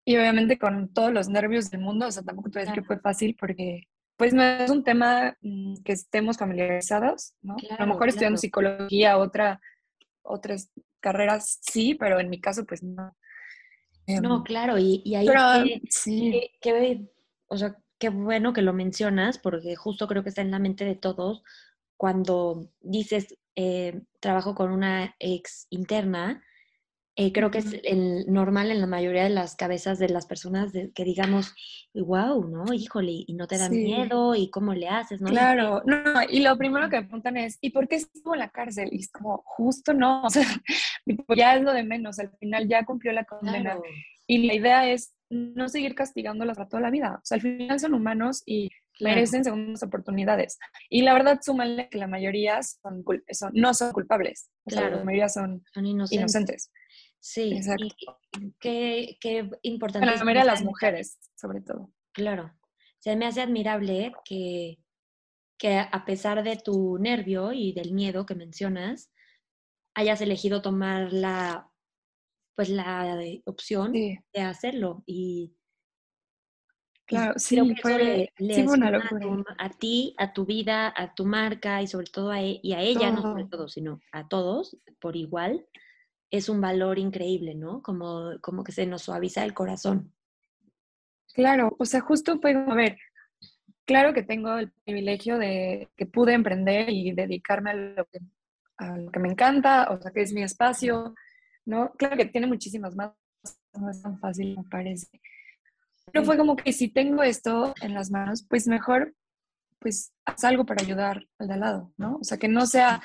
Y 0.06 0.16
obviamente 0.16 0.58
con 0.58 0.94
todos 0.94 1.12
los 1.12 1.28
nervios 1.28 1.70
del 1.70 1.82
mundo, 1.82 2.08
o 2.08 2.12
sea, 2.12 2.24
tampoco 2.24 2.50
te 2.50 2.60
voy 2.60 2.62
a 2.62 2.70
decir 2.70 2.82
que 2.82 2.88
fue 2.88 3.00
fácil 3.00 3.36
porque 3.38 3.88
pues 4.16 4.34
no 4.34 4.42
es 4.42 4.70
un 4.72 4.84
tema 4.84 5.38
mm, 5.42 5.82
que 5.84 5.92
estemos 5.92 6.38
familiarizados, 6.38 7.34
¿no? 7.42 7.56
a 7.78 7.82
lo 7.82 7.88
mejor 7.88 8.10
estudiando 8.10 8.38
psicología, 8.38 9.18
otra, 9.18 9.60
otras 10.24 10.72
carreras 11.00 11.60
sí, 11.62 11.96
pero 11.96 12.20
en 12.20 12.30
mi 12.30 12.40
caso 12.40 12.66
pues 12.66 12.84
no. 12.84 13.16
no, 14.08 14.38
em, 14.38 14.44
claro, 14.44 14.78
y, 14.78 15.02
y 15.04 15.16
ahí 15.16 15.82
sí. 15.90 16.52
o 17.48 17.58
sea, 17.58 17.78
qué 18.00 18.10
bueno 18.10 18.54
que 18.54 18.62
lo 18.62 18.74
mencionas, 18.74 19.38
porque 19.38 19.76
justo 19.76 20.08
creo 20.08 20.24
que 20.24 20.30
está 20.30 20.42
en 20.42 20.52
la 20.52 20.60
mente 20.60 20.86
de 20.86 20.96
todos 20.96 21.44
cuando 21.98 22.70
dices, 22.80 23.38
eh, 23.56 24.02
trabajo 24.20 24.56
con 24.56 24.72
una 24.72 25.16
ex 25.20 25.68
interna, 25.70 26.44
eh, 27.20 27.32
creo 27.34 27.50
que 27.50 27.58
es 27.58 27.76
el 27.84 28.32
normal 28.32 28.70
en 28.70 28.80
la 28.80 28.86
mayoría 28.86 29.24
de 29.24 29.32
las 29.32 29.56
cabezas 29.56 29.98
de 29.98 30.08
las 30.08 30.28
personas 30.28 30.72
que 30.72 31.04
digamos, 31.04 31.56
wow, 31.96 32.48
¿no? 32.48 32.72
Híjole, 32.72 33.24
y 33.26 33.34
no 33.34 33.48
te 33.48 33.58
da 33.58 33.70
miedo, 33.70 34.36
y 34.36 34.52
cómo 34.52 34.76
le 34.76 34.88
haces, 34.88 35.20
¿no? 35.20 35.30
Claro, 35.30 35.82
no, 35.88 36.04
y 36.30 36.42
lo 36.42 36.56
primero 36.60 36.88
que 36.90 36.98
me 36.98 37.08
preguntan 37.08 37.38
es, 37.38 37.58
¿y 37.60 37.72
por 37.72 37.88
qué 37.88 37.96
estuvo 37.96 38.36
en 38.36 38.42
la 38.42 38.50
cárcel? 38.50 38.90
Y 38.92 39.00
es 39.00 39.12
como, 39.12 39.42
justo 39.46 39.96
no, 39.96 40.22
o 40.26 40.30
sea, 40.30 40.46
ya 41.36 41.56
es 41.56 41.64
lo 41.64 41.74
de 41.74 41.84
menos, 41.84 42.20
al 42.20 42.30
final 42.38 42.68
ya 42.68 42.86
cumplió 42.86 43.12
la 43.14 43.24
condena. 43.24 43.80
Y 44.28 44.46
la 44.46 44.54
idea 44.54 44.88
es 44.88 45.16
no 45.32 45.70
seguir 45.70 45.96
castigándolas 45.96 46.56
para 46.56 46.70
toda 46.70 46.84
la 46.84 46.92
vida. 46.92 47.16
O 47.16 47.26
sea, 47.26 47.38
al 47.38 47.42
final 47.42 47.80
son 47.80 47.96
humanos 47.96 48.44
y 48.46 48.70
merecen 49.00 49.44
segundas 49.44 49.84
oportunidades. 49.84 50.58
Y 50.90 51.02
la 51.02 51.14
verdad, 51.14 51.40
súmale 51.42 51.90
que 51.90 51.98
la 51.98 52.08
mayoría 52.08 52.62
son, 52.64 53.04
no 53.54 53.74
son 53.74 53.92
culpables. 53.92 54.50
O 54.66 54.72
sea, 54.72 54.90
la 54.90 55.04
mayoría 55.04 55.30
son, 55.30 55.64
inocentes. 55.76 56.72
Sí, 57.20 57.54
Exacto. 57.54 58.20
qué, 58.60 59.18
qué 59.20 59.50
importante. 59.64 60.06
La 60.06 60.24
mayoría 60.24 60.44
de 60.44 60.48
las 60.48 60.64
mujeres, 60.64 61.18
sobre 61.36 61.62
todo. 61.62 61.92
Claro. 62.14 62.54
Se 63.00 63.16
me 63.16 63.26
hace 63.26 63.42
admirable 63.42 64.14
que, 64.26 64.80
que 65.58 65.80
a 65.80 66.06
pesar 66.06 66.44
de 66.44 66.58
tu 66.58 66.98
nervio 67.00 67.54
y 67.54 67.74
del 67.74 67.94
miedo 67.94 68.26
que 68.26 68.36
mencionas, 68.36 69.12
hayas 69.94 70.22
elegido 70.22 70.62
tomar 70.62 71.12
la, 71.12 71.72
pues 72.56 72.70
la 72.70 73.20
opción 73.46 73.94
de 73.94 74.42
hacerlo. 74.42 75.04
Y 75.06 75.57
claro, 77.08 77.34
sí, 77.38 77.60
fue, 77.82 78.30
una 78.68 78.92
locura. 78.92 79.44
A, 79.58 79.70
ti, 79.70 80.14
a 80.18 80.34
tu 80.34 80.46
vida, 80.46 80.94
a 80.96 81.16
tu 81.16 81.26
marca 81.26 81.82
y 81.82 81.88
sobre 81.88 82.08
todo 82.12 82.30
a, 82.30 82.42
e, 82.42 82.60
y 82.62 82.74
a 82.74 82.82
ella, 82.82 83.12
no 83.12 83.22
sobre 83.24 83.46
todo, 83.46 83.68
sino 83.68 84.00
a 84.12 84.28
todos 84.28 84.78
por 85.00 85.16
igual 85.16 85.66
es 86.30 86.50
un 86.50 86.62
valor 86.62 87.00
increíble, 87.00 87.56
¿no? 87.56 87.82
Como, 87.82 88.32
como 88.42 88.64
que 88.64 88.72
se 88.72 88.86
nos 88.86 89.04
suaviza 89.04 89.44
el 89.44 89.54
corazón. 89.54 90.14
Claro, 91.34 91.76
o 91.78 91.86
sea, 91.86 92.02
justo 92.02 92.40
fue, 92.40 92.54
a 92.54 92.74
ver, 92.74 92.98
claro 93.86 94.14
que 94.14 94.24
tengo 94.24 94.58
el 94.58 94.72
privilegio 94.72 95.38
de 95.38 95.90
que 95.96 96.06
pude 96.06 96.34
emprender 96.34 96.90
y 96.90 97.12
dedicarme 97.12 97.72
a 97.72 97.74
lo 97.76 98.06
que, 98.06 98.20
a 98.78 98.98
lo 98.98 99.12
que 99.12 99.20
me 99.20 99.30
encanta, 99.30 99.90
o 99.92 100.02
sea, 100.02 100.12
que 100.12 100.22
es 100.22 100.34
mi 100.34 100.42
espacio, 100.44 101.16
¿no? 101.66 101.92
Claro 101.94 102.18
que 102.18 102.26
tiene 102.26 102.48
muchísimas 102.48 102.96
más, 102.96 103.14
no 103.74 103.90
es 103.90 104.02
tan 104.02 104.20
fácil, 104.20 104.58
me 104.58 104.64
parece. 104.64 105.08
Pero 106.12 106.26
fue 106.26 106.38
como 106.38 106.56
que 106.56 106.74
si 106.74 106.88
tengo 106.88 107.24
esto 107.24 107.74
en 107.82 107.94
las 107.94 108.12
manos, 108.12 108.46
pues 108.50 108.68
mejor, 108.68 109.14
pues 109.80 110.14
haz 110.26 110.44
algo 110.44 110.66
para 110.66 110.84
ayudar 110.84 111.26
al 111.38 111.48
de 111.48 111.54
al 111.54 111.60
lado, 111.60 111.94
¿no? 111.98 112.18
O 112.18 112.24
sea, 112.24 112.38
que 112.38 112.48
no 112.48 112.66
sea 112.66 113.02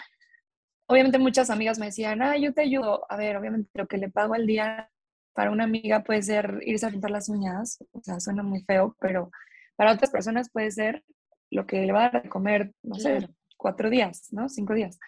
obviamente 0.92 1.18
muchas 1.18 1.50
amigas 1.50 1.78
me 1.78 1.86
decían, 1.86 2.22
ah, 2.22 2.36
yo 2.36 2.52
te 2.52 2.62
ayudo. 2.62 3.06
A 3.08 3.16
ver, 3.16 3.36
obviamente 3.36 3.70
lo 3.74 3.86
que 3.86 3.98
le 3.98 4.10
pago 4.10 4.34
al 4.34 4.46
día 4.46 4.90
para 5.34 5.50
una 5.50 5.64
amiga 5.64 6.02
puede 6.02 6.22
ser 6.22 6.60
irse 6.62 6.86
a 6.86 6.90
pintar 6.90 7.10
las 7.10 7.28
uñas, 7.28 7.78
o 7.92 8.02
sea, 8.02 8.20
suena 8.20 8.42
muy 8.42 8.62
feo, 8.64 8.94
pero 9.00 9.30
para 9.76 9.92
otras 9.92 10.10
personas 10.10 10.50
puede 10.50 10.70
ser 10.70 11.02
lo 11.50 11.66
que 11.66 11.86
le 11.86 11.92
va 11.92 12.00
a 12.06 12.10
dar 12.10 12.22
de 12.24 12.28
comer, 12.28 12.74
no 12.82 12.96
sé, 12.96 13.28
cuatro 13.56 13.88
días, 13.88 14.28
¿no? 14.30 14.48
Cinco 14.50 14.74
días. 14.74 14.98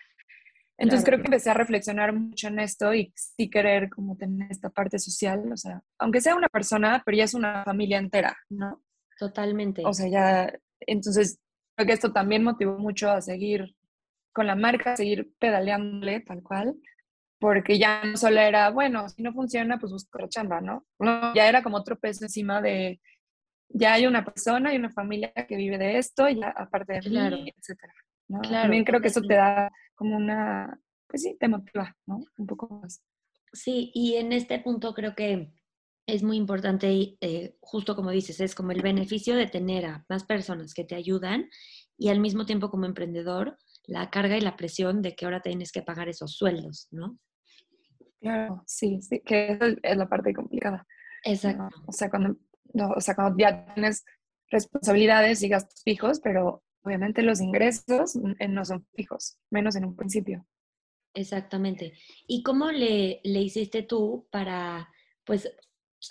Entonces 0.76 1.04
creo 1.04 1.21
que 1.21 1.26
empecé 1.26 1.50
a 1.50 1.54
reflexionar 1.54 2.12
mucho 2.12 2.49
en 2.49 2.59
esto 2.59 2.93
y 2.93 3.12
sí 3.14 3.49
querer 3.49 3.88
como 3.90 4.16
tener 4.16 4.50
esta 4.50 4.71
parte 4.71 4.99
social, 4.99 5.52
o 5.52 5.57
sea, 5.57 5.83
aunque 5.99 6.21
sea 6.21 6.35
una 6.35 6.49
persona, 6.49 7.00
pero 7.04 7.16
ya 7.16 7.25
es 7.25 7.35
una 7.35 7.64
familia 7.64 7.99
entera, 7.99 8.37
¿no? 8.49 8.83
Totalmente. 9.19 9.83
O 9.85 9.93
sea, 9.93 10.09
ya, 10.09 10.52
entonces 10.81 11.38
creo 11.76 11.87
que 11.87 11.93
esto 11.93 12.12
también 12.12 12.43
motivó 12.43 12.76
mucho 12.78 13.09
a 13.11 13.21
seguir 13.21 13.75
con 14.33 14.49
la 14.49 14.57
marca, 14.57 14.97
seguir 14.97 15.31
pedaleándole 15.38 16.21
tal 16.21 16.43
cual, 16.43 16.75
porque 17.38 17.78
ya 17.78 18.02
no 18.04 18.16
solo 18.16 18.40
era, 18.40 18.71
bueno, 18.71 19.09
si 19.09 19.23
no 19.23 19.33
funciona, 19.33 19.78
pues 19.78 19.93
busco 19.93 20.19
la 20.19 20.28
chamba, 20.28 20.61
¿no? 20.61 20.85
Ya 21.35 21.49
era 21.49 21.62
como 21.62 21.76
otro 21.76 21.97
peso 22.00 22.25
encima 22.25 22.61
de, 22.61 23.00
ya 23.69 23.93
hay 23.93 24.07
una 24.07 24.25
persona 24.25 24.75
y 24.75 24.76
una 24.76 24.90
familia 24.90 25.33
que 25.47 25.57
vive 25.57 25.78
de 25.78 25.99
esto, 25.99 26.28
ya 26.28 26.49
aparte 26.49 26.95
de 26.95 27.00
claro. 27.00 27.37
mí, 27.37 27.52
etcétera. 27.57 27.93
También 28.43 28.85
creo 28.85 29.00
que 29.00 29.09
eso 29.09 29.21
te 29.21 29.35
da 29.35 29.71
como 29.95 30.17
una, 30.17 30.81
pues 31.07 31.23
sí, 31.23 31.37
te 31.39 31.49
motiva, 31.49 31.97
¿no? 32.07 32.21
Un 32.39 32.47
poco 32.47 32.69
más. 32.69 33.03
Sí, 33.53 33.91
y 33.95 34.15
en 34.17 34.33
este 34.33 34.59
punto 34.59 34.95
creo 34.95 35.15
que 35.15 35.53
es 36.07 36.23
muy 36.23 36.37
importante, 36.37 37.17
eh, 37.21 37.57
justo 37.61 37.97
como 37.97 38.11
dices, 38.11 38.41
es 38.41 38.55
como 38.55 38.73
el 38.73 38.83
beneficio 38.83 39.37
de 39.37 39.47
tener 39.47 39.87
a 39.87 40.05
más 40.09 40.25
personas 40.25 40.75
que 40.75 40.85
te 40.85 40.95
ayudan 40.95 41.49
y 41.97 42.09
al 42.09 42.21
mismo 42.21 42.45
tiempo 42.45 42.71
como 42.71 42.85
emprendedor, 42.85 43.59
la 43.87 44.11
carga 44.11 44.37
y 44.37 44.41
la 44.41 44.57
presión 44.57 45.03
de 45.03 45.15
que 45.15 45.25
ahora 45.25 45.41
tienes 45.41 45.73
que 45.73 45.83
pagar 45.83 46.09
esos 46.09 46.33
sueldos, 46.37 46.89
¿no? 46.91 47.19
Claro, 48.21 48.63
sí, 48.67 49.01
sí, 49.03 49.21
que 49.21 49.59
es 49.83 49.97
la 49.97 50.09
parte 50.09 50.35
complicada. 50.35 50.87
Exacto. 51.25 51.69
O, 51.87 51.93
sea, 51.93 52.11
cuando, 52.11 52.37
no, 52.73 52.91
o 52.91 53.01
sea, 53.01 53.15
cuando 53.15 53.37
ya 53.39 53.73
tienes 53.75 54.05
responsabilidades 54.51 55.43
y 55.43 55.49
gastos 55.49 55.83
fijos, 55.83 56.21
pero 56.21 56.63
obviamente 56.85 57.23
los 57.23 57.41
ingresos 57.41 58.17
no 58.17 58.64
son 58.64 58.87
fijos, 58.95 59.38
menos 59.50 59.75
en 59.76 59.87
un 59.87 59.97
principio. 59.97 60.47
Exactamente. 61.14 61.95
¿Y 62.26 62.43
cómo 62.43 62.71
le, 62.71 63.21
le 63.25 63.41
hiciste 63.41 63.83
tú 63.83 64.26
para, 64.31 64.88
pues, 65.25 65.50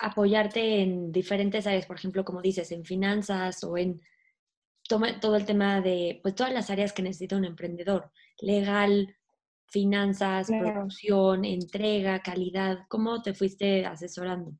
apoyarte 0.00 0.80
en 0.82 1.12
diferentes 1.12 1.66
áreas, 1.66 1.86
por 1.86 1.96
ejemplo, 1.96 2.24
como 2.24 2.42
dices, 2.42 2.72
en 2.72 2.84
finanzas 2.84 3.62
o 3.64 3.76
en 3.76 4.00
toma 4.88 5.20
todo 5.20 5.36
el 5.36 5.46
tema 5.46 5.80
de, 5.80 6.20
pues 6.22 6.34
todas 6.34 6.52
las 6.52 6.70
áreas 6.70 6.92
que 6.92 7.02
necesita 7.02 7.36
un 7.36 7.44
emprendedor, 7.44 8.10
legal, 8.40 9.16
finanzas, 9.66 10.48
producción, 10.48 11.44
entrega, 11.44 12.20
calidad, 12.20 12.80
¿cómo 12.88 13.22
te 13.22 13.34
fuiste 13.34 13.86
asesorando? 13.86 14.52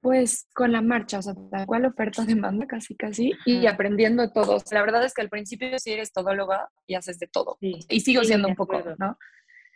Pues 0.00 0.46
con 0.54 0.72
la 0.72 0.80
marcha, 0.80 1.18
o 1.18 1.22
sea, 1.22 1.34
tal 1.50 1.66
cual 1.66 1.86
oferta 1.86 2.24
demanda 2.26 2.66
casi 2.66 2.96
casi 2.96 3.32
y 3.44 3.66
aprendiendo 3.66 4.30
todo. 4.32 4.62
La 4.70 4.80
verdad 4.80 5.04
es 5.04 5.14
que 5.14 5.22
al 5.22 5.28
principio 5.28 5.78
sí 5.78 5.92
eres 5.92 6.12
todóloga 6.12 6.68
y 6.86 6.94
haces 6.94 7.18
de 7.18 7.26
todo. 7.26 7.58
y 7.60 8.00
sigo 8.00 8.22
siendo 8.24 8.48
un 8.48 8.54
poco, 8.54 8.82
¿no? 8.98 9.18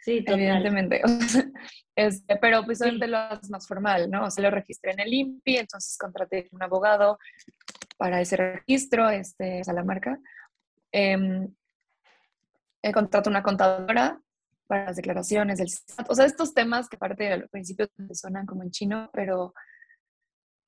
Sí, 0.03 0.25
evidentemente. 0.27 1.01
este, 1.97 2.37
pero 2.37 2.65
pues 2.65 2.81
obviamente 2.81 3.07
lo 3.07 3.19
haces 3.19 3.51
más 3.51 3.69
formal, 3.69 4.11
¿no? 4.11 4.25
O 4.25 4.31
sea, 4.31 4.43
lo 4.43 4.51
registré 4.51 4.93
en 4.93 5.01
el 5.01 5.15
INPI, 5.15 5.59
entonces 5.59 5.97
contraté 5.97 6.49
un 6.51 6.63
abogado 6.63 7.19
para 7.97 8.21
ese 8.21 8.37
registro, 8.37 9.09
este, 9.11 9.61
o 9.61 9.65
sea, 9.65 9.75
la 9.75 9.85
marca. 9.85 10.19
Eh, 10.91 11.49
contrato 12.93 13.31
una 13.31 13.45
contadora 13.45 14.21
para 14.67 14.87
las 14.87 14.97
declaraciones 14.97 15.59
del 15.59 15.69
O 16.09 16.15
sea, 16.15 16.25
estos 16.25 16.53
temas 16.53 16.89
que 16.89 16.97
aparte 16.97 17.33
al 17.33 17.49
principio 17.49 17.87
te 17.87 18.15
suenan 18.15 18.47
como 18.47 18.65
en 18.65 18.73
chino, 18.73 19.09
pero 19.13 19.55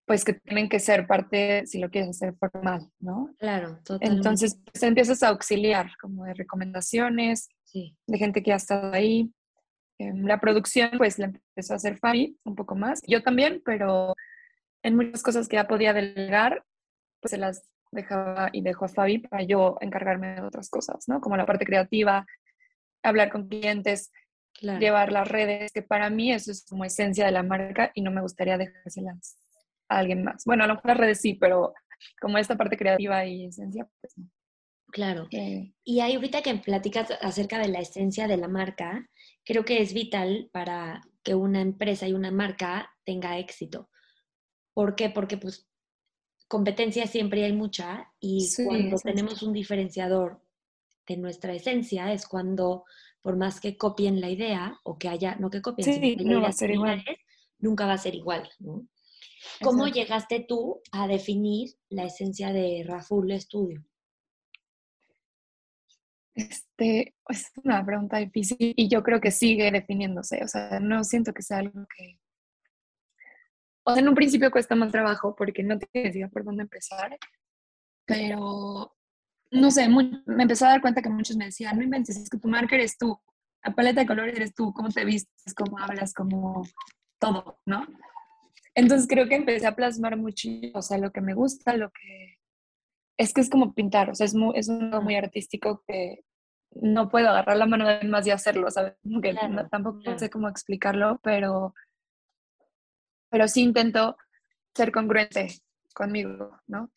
pues 0.06 0.24
que 0.24 0.34
tienen 0.34 0.68
que 0.68 0.80
ser 0.80 1.06
parte, 1.06 1.66
si 1.66 1.78
lo 1.78 1.90
quieres 1.90 2.10
hacer 2.10 2.34
formal, 2.34 2.90
¿no? 3.00 3.34
Claro, 3.38 3.78
totalmente. 3.84 4.16
Entonces, 4.16 4.58
pues, 4.70 4.82
empiezas 4.82 5.22
a 5.22 5.28
auxiliar 5.28 5.90
como 6.00 6.24
de 6.24 6.34
recomendaciones, 6.34 7.48
de 7.72 8.18
gente 8.18 8.42
que 8.42 8.52
ha 8.52 8.56
estado 8.56 8.92
ahí. 8.92 9.32
Em, 9.98 10.26
la 10.26 10.40
producción, 10.40 10.90
pues 10.98 11.18
la 11.18 11.26
empezó 11.26 11.72
a 11.72 11.76
hacer 11.76 11.98
Fabi 11.98 12.38
un 12.44 12.54
poco 12.54 12.76
más. 12.76 13.00
Yo 13.06 13.22
también, 13.22 13.62
pero 13.64 14.14
en 14.82 14.96
muchas 14.96 15.22
cosas 15.22 15.48
que 15.48 15.56
ya 15.56 15.66
podía 15.66 15.92
delegar, 15.92 16.64
pues 17.20 17.30
se 17.30 17.38
las 17.38 17.68
dejaba 17.90 18.50
y 18.52 18.60
dejo 18.60 18.84
a 18.84 18.88
Fabi 18.88 19.18
para 19.18 19.42
yo 19.42 19.78
encargarme 19.80 20.34
de 20.34 20.42
otras 20.42 20.68
cosas, 20.68 21.08
¿no? 21.08 21.20
Como 21.20 21.36
la 21.36 21.46
parte 21.46 21.64
creativa, 21.64 22.26
hablar 23.02 23.32
con 23.32 23.48
clientes, 23.48 24.10
llevar 24.60 25.10
las 25.10 25.28
redes, 25.28 25.72
que 25.72 25.82
para 25.82 26.10
mí 26.10 26.32
eso 26.32 26.52
es 26.52 26.64
como 26.64 26.84
esencia 26.84 27.24
de 27.26 27.32
la 27.32 27.42
marca 27.42 27.90
y 27.94 28.02
no 28.02 28.10
me 28.10 28.20
gustaría 28.20 28.58
dejárselas 28.58 29.36
a 29.88 29.98
alguien 29.98 30.24
más. 30.24 30.44
Bueno, 30.44 30.64
a 30.64 30.66
lo 30.66 30.74
mejor 30.74 30.90
las 30.90 30.98
redes 30.98 31.20
sí, 31.20 31.34
pero 31.34 31.74
como 32.20 32.38
esta 32.38 32.56
parte 32.56 32.76
creativa 32.76 33.24
y 33.24 33.46
esencia, 33.46 33.88
pues 34.00 34.18
no. 34.18 34.28
Claro. 34.94 35.26
Y 35.30 36.00
ahí 36.00 36.14
ahorita 36.14 36.42
que 36.42 36.54
platicas 36.54 37.10
acerca 37.20 37.58
de 37.58 37.66
la 37.66 37.80
esencia 37.80 38.28
de 38.28 38.36
la 38.36 38.46
marca, 38.46 39.10
creo 39.44 39.64
que 39.64 39.82
es 39.82 39.92
vital 39.92 40.48
para 40.52 41.02
que 41.24 41.34
una 41.34 41.60
empresa 41.60 42.06
y 42.06 42.12
una 42.12 42.30
marca 42.30 42.94
tenga 43.04 43.38
éxito. 43.38 43.90
¿Por 44.72 44.94
qué? 44.94 45.10
Porque 45.10 45.36
pues 45.36 45.68
competencia 46.46 47.08
siempre 47.08 47.44
hay 47.44 47.52
mucha 47.52 48.12
y 48.20 48.48
cuando 48.64 48.96
tenemos 48.98 49.42
un 49.42 49.52
diferenciador 49.52 50.40
de 51.08 51.16
nuestra 51.16 51.54
esencia 51.54 52.12
es 52.12 52.28
cuando 52.28 52.84
por 53.20 53.36
más 53.36 53.60
que 53.60 53.76
copien 53.76 54.20
la 54.20 54.30
idea 54.30 54.78
o 54.84 54.96
que 54.96 55.08
haya, 55.08 55.34
no 55.36 55.50
que 55.50 55.60
copien, 55.60 55.92
sino 55.92 56.18
que 56.18 56.24
no 56.24 56.40
va 56.40 56.48
a 56.48 56.52
ser 56.52 56.70
igual. 56.70 57.02
nunca 57.58 57.86
va 57.86 57.94
a 57.94 57.98
ser 57.98 58.14
igual. 58.14 58.48
¿Cómo 59.62 59.86
llegaste 59.88 60.44
tú 60.46 60.80
a 60.92 61.06
definir 61.06 61.70
la 61.88 62.04
esencia 62.04 62.52
de 62.52 62.84
Raful 62.86 63.32
Studio? 63.40 63.84
Este, 66.34 67.14
es 67.28 67.52
una 67.62 67.84
pregunta 67.84 68.18
difícil 68.18 68.56
y 68.76 68.88
yo 68.88 69.02
creo 69.02 69.20
que 69.20 69.30
sigue 69.30 69.70
definiéndose, 69.70 70.42
o 70.42 70.48
sea, 70.48 70.80
no 70.80 71.04
siento 71.04 71.32
que 71.32 71.42
sea 71.42 71.58
algo 71.58 71.86
que... 71.96 72.18
O 73.84 73.92
sea, 73.92 74.02
en 74.02 74.08
un 74.08 74.14
principio 74.14 74.50
cuesta 74.50 74.74
más 74.74 74.90
trabajo 74.90 75.36
porque 75.36 75.62
no 75.62 75.78
te 75.78 75.88
decía 75.92 76.28
por 76.28 76.44
dónde 76.44 76.62
empezar, 76.62 77.16
pero 78.04 78.96
no 79.50 79.70
sé, 79.70 79.88
me 79.88 80.42
empecé 80.42 80.64
a 80.64 80.70
dar 80.70 80.80
cuenta 80.80 81.02
que 81.02 81.08
muchos 81.08 81.36
me 81.36 81.46
decían, 81.46 81.76
no 81.76 81.84
inventes, 81.84 82.16
es 82.16 82.28
que 82.28 82.38
tu 82.38 82.48
marca 82.48 82.74
eres 82.74 82.98
tú, 82.98 83.20
la 83.62 83.74
paleta 83.74 84.00
de 84.00 84.06
colores 84.06 84.34
eres 84.34 84.54
tú, 84.54 84.72
cómo 84.72 84.90
te 84.90 85.04
vistes, 85.04 85.54
cómo 85.54 85.78
hablas, 85.78 86.12
cómo 86.12 86.66
todo, 87.18 87.58
¿no? 87.64 87.86
Entonces 88.74 89.06
creo 89.08 89.28
que 89.28 89.36
empecé 89.36 89.66
a 89.66 89.76
plasmar 89.76 90.16
mucho, 90.16 90.48
o 90.74 90.82
sea, 90.82 90.98
lo 90.98 91.12
que 91.12 91.20
me 91.20 91.34
gusta, 91.34 91.76
lo 91.76 91.90
que... 91.90 92.38
Es 93.16 93.32
que 93.32 93.40
es 93.40 93.48
como 93.48 93.74
pintar, 93.74 94.10
o 94.10 94.14
sea, 94.14 94.26
es, 94.26 94.34
muy, 94.34 94.58
es 94.58 94.68
un 94.68 94.90
muy 94.90 95.14
artístico 95.14 95.84
que 95.86 96.24
no 96.74 97.08
puedo 97.08 97.28
agarrar 97.28 97.56
la 97.56 97.66
mano 97.66 97.86
de 97.86 98.08
más 98.08 98.26
y 98.26 98.32
hacerlo, 98.32 98.68
¿sabes? 98.70 98.94
Que 99.22 99.36
tampoco 99.70 100.18
sé 100.18 100.28
cómo 100.28 100.48
explicarlo, 100.48 101.20
pero, 101.22 101.74
pero 103.30 103.46
sí 103.46 103.62
intento 103.62 104.16
ser 104.74 104.90
congruente 104.90 105.48
conmigo, 105.94 106.60
¿no? 106.66 106.90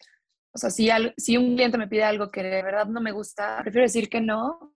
O 0.51 0.57
sea, 0.57 0.71
si, 0.71 0.89
si 1.17 1.37
un 1.37 1.53
cliente 1.55 1.77
me 1.77 1.87
pide 1.87 2.03
algo 2.03 2.31
que 2.31 2.41
de 2.41 2.63
verdad 2.63 2.87
no 2.87 2.99
me 2.99 3.11
gusta, 3.11 3.59
prefiero 3.61 3.83
decir 3.85 4.09
que 4.09 4.21
no 4.21 4.73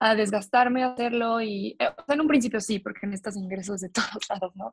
a 0.00 0.14
desgastarme 0.14 0.84
a 0.84 0.92
hacerlo 0.92 1.40
y, 1.40 1.76
eh, 1.78 1.88
o 1.88 2.04
sea, 2.04 2.14
en 2.14 2.20
un 2.20 2.28
principio 2.28 2.60
sí, 2.60 2.78
porque 2.78 3.06
necesitas 3.06 3.36
ingresos 3.36 3.80
de 3.80 3.88
todos 4.20 4.28
lados, 4.28 4.54
¿no? 4.56 4.70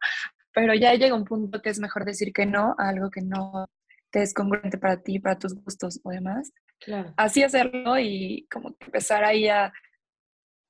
Pero 0.53 0.73
ya 0.73 0.93
llega 0.93 1.15
un 1.15 1.25
punto 1.25 1.61
que 1.61 1.69
es 1.69 1.79
mejor 1.79 2.05
decir 2.05 2.31
que 2.33 2.45
no 2.45 2.75
a 2.77 2.89
algo 2.89 3.09
que 3.09 3.21
no 3.21 3.67
te 4.11 4.21
es 4.21 4.33
congruente 4.33 4.77
para 4.77 5.01
ti, 5.01 5.19
para 5.19 5.37
tus 5.37 5.55
gustos 5.55 5.99
o 6.03 6.09
demás. 6.09 6.51
Claro. 6.79 7.13
Así 7.17 7.43
hacerlo 7.43 7.97
y 7.99 8.47
como 8.51 8.75
empezar 8.79 9.23
ahí 9.23 9.47
a, 9.49 9.73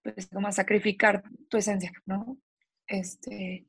pues, 0.02 0.28
como 0.28 0.48
a 0.48 0.52
sacrificar 0.52 1.24
tu 1.50 1.58
esencia, 1.58 1.92
¿no? 2.06 2.38
Este, 2.88 3.68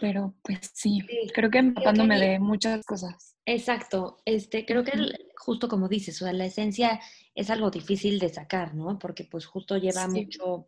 pero 0.00 0.34
pues 0.42 0.70
sí, 0.74 1.00
creo 1.34 1.50
que 1.50 1.58
empapándome 1.58 2.18
de 2.18 2.38
muchas 2.38 2.84
cosas. 2.84 3.35
Exacto, 3.48 4.18
este, 4.24 4.66
creo 4.66 4.82
que 4.82 4.90
justo 5.36 5.68
como 5.68 5.88
dices, 5.88 6.20
o 6.20 6.24
sea, 6.24 6.32
la 6.32 6.46
esencia 6.46 7.00
es 7.32 7.48
algo 7.48 7.70
difícil 7.70 8.18
de 8.18 8.28
sacar, 8.28 8.74
¿no? 8.74 8.98
Porque 8.98 9.22
pues 9.24 9.46
justo 9.46 9.76
lleva 9.76 10.08
mucho, 10.08 10.66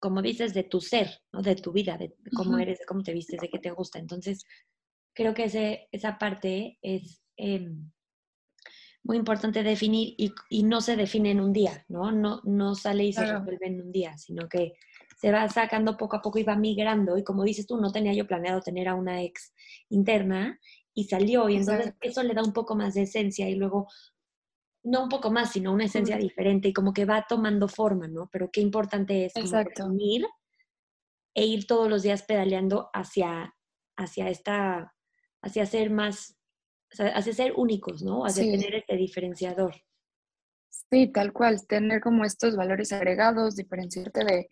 como 0.00 0.20
dices, 0.20 0.52
de 0.52 0.64
tu 0.64 0.80
ser, 0.80 1.22
¿no? 1.32 1.42
De 1.42 1.54
tu 1.54 1.70
vida, 1.70 1.96
de 1.96 2.16
cómo 2.34 2.58
eres, 2.58 2.80
de 2.80 2.86
cómo 2.86 3.04
te 3.04 3.12
vistes, 3.12 3.40
de 3.40 3.48
qué 3.48 3.60
te 3.60 3.70
gusta. 3.70 4.00
Entonces, 4.00 4.44
creo 5.14 5.32
que 5.32 5.44
ese, 5.44 5.88
esa 5.92 6.18
parte 6.18 6.78
es 6.82 7.22
em, 7.36 7.88
muy 9.04 9.16
importante 9.16 9.62
definir 9.62 10.16
y, 10.18 10.62
no 10.64 10.80
se 10.80 10.96
define 10.96 11.30
en 11.30 11.40
un 11.40 11.52
día, 11.52 11.84
¿no? 11.88 12.10
No, 12.10 12.40
no 12.42 12.74
sale 12.74 13.04
y 13.04 13.12
se 13.12 13.26
resuelve 13.26 13.68
en 13.68 13.80
un 13.80 13.92
día, 13.92 14.18
sino 14.18 14.48
que 14.48 14.72
se 15.16 15.30
va 15.30 15.48
sacando 15.48 15.96
poco 15.96 16.16
a 16.16 16.22
poco 16.22 16.40
y 16.40 16.42
va 16.42 16.56
migrando. 16.56 17.16
Y 17.16 17.22
como 17.22 17.44
dices 17.44 17.66
tú, 17.66 17.76
no 17.80 17.92
tenía 17.92 18.12
yo 18.12 18.26
planeado 18.26 18.60
tener 18.60 18.88
a 18.88 18.94
una 18.96 19.22
ex 19.22 19.54
interna 19.88 20.58
y 20.98 21.04
salió. 21.04 21.48
Y 21.48 21.56
entonces 21.56 21.94
eso 22.00 22.24
le 22.24 22.34
da 22.34 22.42
un 22.42 22.52
poco 22.52 22.74
más 22.74 22.94
de 22.94 23.02
esencia 23.02 23.48
y 23.48 23.54
luego, 23.54 23.86
no 24.82 25.04
un 25.04 25.08
poco 25.08 25.30
más, 25.30 25.52
sino 25.52 25.72
una 25.72 25.84
esencia 25.84 26.16
diferente 26.16 26.68
y 26.68 26.72
como 26.72 26.92
que 26.92 27.04
va 27.04 27.24
tomando 27.28 27.68
forma, 27.68 28.08
¿no? 28.08 28.28
Pero 28.32 28.50
qué 28.50 28.60
importante 28.60 29.26
es 29.26 29.32
unir 29.80 30.26
e 31.34 31.46
ir 31.46 31.68
todos 31.68 31.88
los 31.88 32.02
días 32.02 32.24
pedaleando 32.24 32.90
hacia, 32.92 33.54
hacia 33.96 34.28
esta, 34.28 34.92
hacia 35.40 35.66
ser 35.66 35.90
más, 35.90 36.36
hacia 36.90 37.32
ser 37.32 37.52
únicos, 37.56 38.02
¿no? 38.02 38.26
Hacia 38.26 38.42
tener 38.42 38.74
este 38.74 38.96
diferenciador. 38.96 39.76
Sí, 40.90 41.12
tal 41.12 41.32
cual, 41.32 41.64
tener 41.68 42.00
como 42.00 42.24
estos 42.24 42.56
valores 42.56 42.92
agregados, 42.92 43.54
diferenciarte 43.54 44.24
de, 44.24 44.48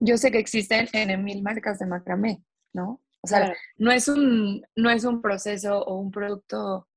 yo 0.00 0.18
sé 0.18 0.30
que 0.30 0.38
existen 0.38 0.86
en 0.92 1.24
mil 1.24 1.42
marcas 1.42 1.78
de 1.78 1.86
macramé, 1.86 2.44
¿no? 2.74 3.00
O 3.34 3.36
sea, 3.36 3.54
no, 3.76 3.90
es 3.92 4.08
un, 4.08 4.64
no 4.76 4.90
es 4.90 5.04
un 5.04 5.20
proceso 5.20 5.82
o 5.82 5.98
un 5.98 6.10
producto 6.10 6.88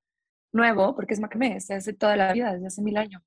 nuevo, 0.53 0.95
porque 0.95 1.13
es 1.13 1.19
macramé, 1.19 1.59
se 1.59 1.73
hace 1.73 1.93
toda 1.93 2.15
la 2.15 2.33
vida, 2.33 2.53
desde 2.53 2.67
hace 2.67 2.81
mil 2.81 2.97
años. 2.97 3.21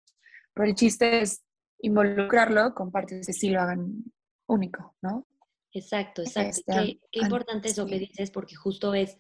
Pero 0.53 0.69
el 0.69 0.75
chiste 0.75 1.21
es 1.21 1.43
involucrarlo 1.81 2.75
con 2.75 2.91
partes 2.91 3.27
que 3.27 3.33
sí 3.33 3.51
lo 3.51 3.61
hagan 3.61 4.05
único, 4.47 4.95
¿no? 5.03 5.27
Exacto, 5.73 6.23
exacto. 6.23 6.51
Este, 6.51 6.73
qué, 6.73 7.01
qué 7.11 7.21
importante 7.21 7.69
eso 7.69 7.87
que 7.87 7.99
dices, 7.99 8.31
porque 8.31 8.55
justo 8.55 8.95
es, 8.95 9.17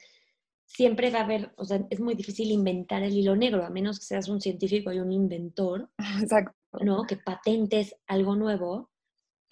siempre 0.66 1.10
va 1.10 1.20
a 1.20 1.24
haber, 1.24 1.52
o 1.56 1.64
sea, 1.64 1.84
es 1.90 2.00
muy 2.00 2.14
difícil 2.14 2.50
inventar 2.50 3.02
el 3.02 3.16
hilo 3.16 3.36
negro, 3.36 3.64
a 3.64 3.70
menos 3.70 3.98
que 3.98 4.06
seas 4.06 4.28
un 4.28 4.40
científico 4.40 4.92
y 4.92 5.00
un 5.00 5.12
inventor, 5.12 5.90
Exacto. 6.22 6.54
¿no? 6.80 7.04
Que 7.04 7.16
patentes 7.16 7.94
algo 8.06 8.36
nuevo, 8.36 8.90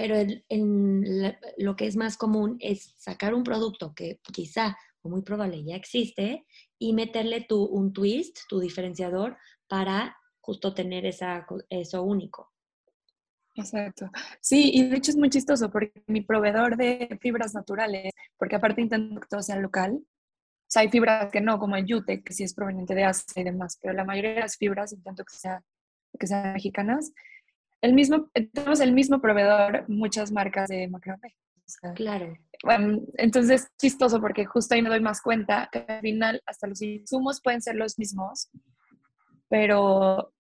pero 0.03 0.17
en, 0.49 1.37
lo 1.59 1.77
que 1.77 1.87
es 1.87 1.95
más 1.95 2.17
común 2.17 2.57
es 2.59 2.93
sacar 2.99 3.35
un 3.35 3.45
producto 3.45 3.95
que 3.95 4.19
quizá 4.33 4.77
o 5.01 5.09
muy 5.09 5.23
probable 5.23 5.63
ya 5.63 5.77
existe 5.77 6.45
y 6.77 6.93
meterle 6.93 7.43
tu, 7.49 7.63
un 7.67 7.93
twist, 7.93 8.41
tu 8.49 8.59
diferenciador, 8.59 9.37
para 9.69 10.17
justo 10.41 10.75
tener 10.75 11.07
esa, 11.07 11.47
eso 11.71 12.03
único. 12.03 12.51
Exacto. 13.55 14.11
Sí, 14.41 14.73
y 14.75 14.89
de 14.89 14.97
hecho 14.97 15.13
es 15.13 15.17
muy 15.17 15.31
chistoso 15.31 15.71
porque 15.71 16.03
mi 16.09 16.23
proveedor 16.23 16.77
de 16.77 17.17
fibras 17.21 17.55
naturales, 17.55 18.11
porque 18.37 18.57
aparte 18.57 18.81
intento 18.81 19.21
que 19.21 19.29
todo 19.29 19.41
sea 19.41 19.61
local, 19.61 20.01
o 20.03 20.67
sea, 20.67 20.83
hay 20.83 20.89
fibras 20.89 21.31
que 21.31 21.41
no, 21.41 21.61
como 21.61 21.77
el 21.77 21.87
yute, 21.87 22.25
que 22.25 22.33
sí 22.33 22.43
es 22.43 22.55
proveniente 22.55 22.97
de 22.97 23.05
Asia 23.05 23.41
y 23.41 23.45
demás, 23.45 23.79
pero 23.81 23.95
la 23.95 24.05
mayoría 24.05 24.35
de 24.35 24.41
las 24.41 24.57
fibras 24.57 24.93
intento 24.93 25.25
que, 25.25 25.37
sea, 25.37 25.63
que 26.19 26.27
sean 26.27 26.55
mexicanas 26.55 27.13
el 27.83 27.93
mismo, 27.95 28.31
tenemos 28.53 28.81
el 28.81 28.93
mismo 28.93 29.21
proveedor, 29.21 29.85
muchas 29.89 30.33
marcas 30.33 30.69
de 30.69 30.89
macramé. 30.89 31.35
claro. 31.95 32.35
Bueno, 32.65 33.01
entonces, 33.15 33.69
chistoso 33.77 34.21
porque 34.21 34.45
justo 34.45 34.75
ahí 34.75 34.83
me 34.83 34.89
doy 34.89 35.01
más 35.01 35.21
cuenta 35.21 35.69
que 35.71 35.85
al 35.89 36.01
final 36.01 36.41
hasta 36.47 36.69
los 36.69 36.81
insumos 36.81 37.41
pueden 37.43 37.61
ser 37.61 37.75
los 37.75 37.99
mismos, 37.99 38.51
pero 39.49 40.33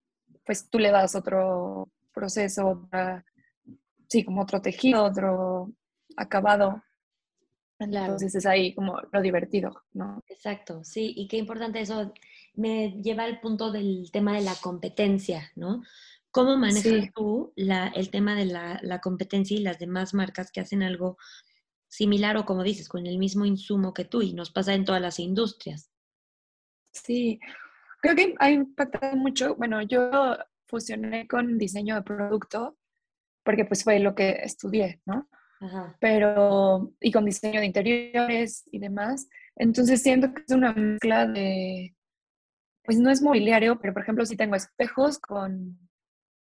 pues 0.44 0.68
tú 0.70 0.78
le 0.78 0.92
das 0.92 1.16
otro 1.16 1.90
proceso, 2.14 2.88
sí, 4.09 4.24
como 4.24 4.42
otro 4.42 4.62
tejido, 4.62 5.05
otro 5.05 5.72
acabado. 6.16 6.83
Entonces 7.81 8.37
es 8.37 8.46
ahí 8.46 8.74
como 8.74 9.00
lo 9.11 9.20
divertido, 9.20 9.83
¿no? 9.92 10.22
Exacto, 10.28 10.85
sí, 10.85 11.12
y 11.16 11.26
qué 11.26 11.38
importante 11.38 11.81
eso 11.81 12.12
me 12.55 12.92
lleva 13.02 13.24
al 13.24 13.40
punto 13.40 13.72
del 13.72 14.11
tema 14.12 14.35
de 14.35 14.42
la 14.42 14.55
competencia, 14.55 15.50
¿no? 15.57 15.83
¿Cómo 16.33 16.57
manejas 16.57 17.12
tú 17.14 17.53
el 17.57 18.11
tema 18.11 18.35
de 18.35 18.47
la, 18.47 19.01
competencia 19.03 19.55
y 19.55 19.61
las 19.61 19.79
demás 19.79 20.14
marcas 20.14 20.51
que 20.51 20.61
hacen 20.61 20.83
algo 20.83 21.18
similar 21.88 22.38
o 22.38 22.47
como 22.47 22.62
dices, 22.62 22.88
con 22.88 23.07
el 23.07 23.18
mismo 23.18 23.45
insumo 23.45 23.92
que 23.92 24.07
tú 24.07 24.23
y 24.23 24.33
nos 24.33 24.51
pasa 24.51 24.73
en 24.73 24.87
todas 24.87 25.03
las 25.03 25.18
industrias? 25.18 25.90
Sí, 26.95 27.38
creo 28.01 28.16
que 28.16 28.35
ha 28.38 28.51
impactado 28.51 29.14
mucho. 29.14 29.57
Bueno, 29.57 29.83
yo 29.83 30.11
fusioné 30.66 31.29
con 31.29 31.59
diseño 31.59 31.97
de 31.97 32.03
producto 32.03 32.79
porque 33.45 33.66
pues 33.66 33.85
fue 33.85 33.99
lo 33.99 34.14
que 34.14 34.40
estudié, 34.42 35.03
¿no? 35.05 35.29
Ajá. 35.61 35.97
Pero, 36.01 36.95
y 36.99 37.12
con 37.12 37.27
diseño 37.27 37.61
de 37.61 37.66
interiores 37.66 38.64
y 38.73 38.79
demás. 38.79 39.29
Entonces 39.55 40.03
siento 40.03 40.33
que 40.33 40.42
es 40.47 40.55
una 40.55 40.73
mezcla 40.73 41.27
de, 41.27 41.95
pues 42.85 42.99
no 42.99 43.11
es 43.11 43.21
mobiliario, 43.21 43.79
pero 43.79 43.92
por 43.92 44.03
ejemplo 44.03 44.25
si 44.25 44.37
tengo 44.37 44.57
espejos 44.57 45.18
con 45.18 45.79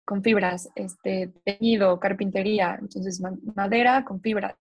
con 0.08 0.22
fibras, 0.22 0.70
este, 0.74 1.34
teñido, 1.44 2.00
carpintería, 2.00 2.78
entonces 2.80 3.20
madera 3.54 4.06
con 4.06 4.22
fibras. 4.22 4.56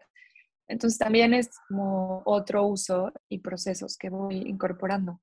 Entonces 0.68 1.00
también 1.00 1.34
es 1.34 1.50
como 1.70 2.22
otro 2.26 2.66
uso 2.66 3.14
y 3.30 3.40
procesos 3.40 3.96
que 3.98 4.10
voy 4.10 4.36
incorporando 4.46 5.22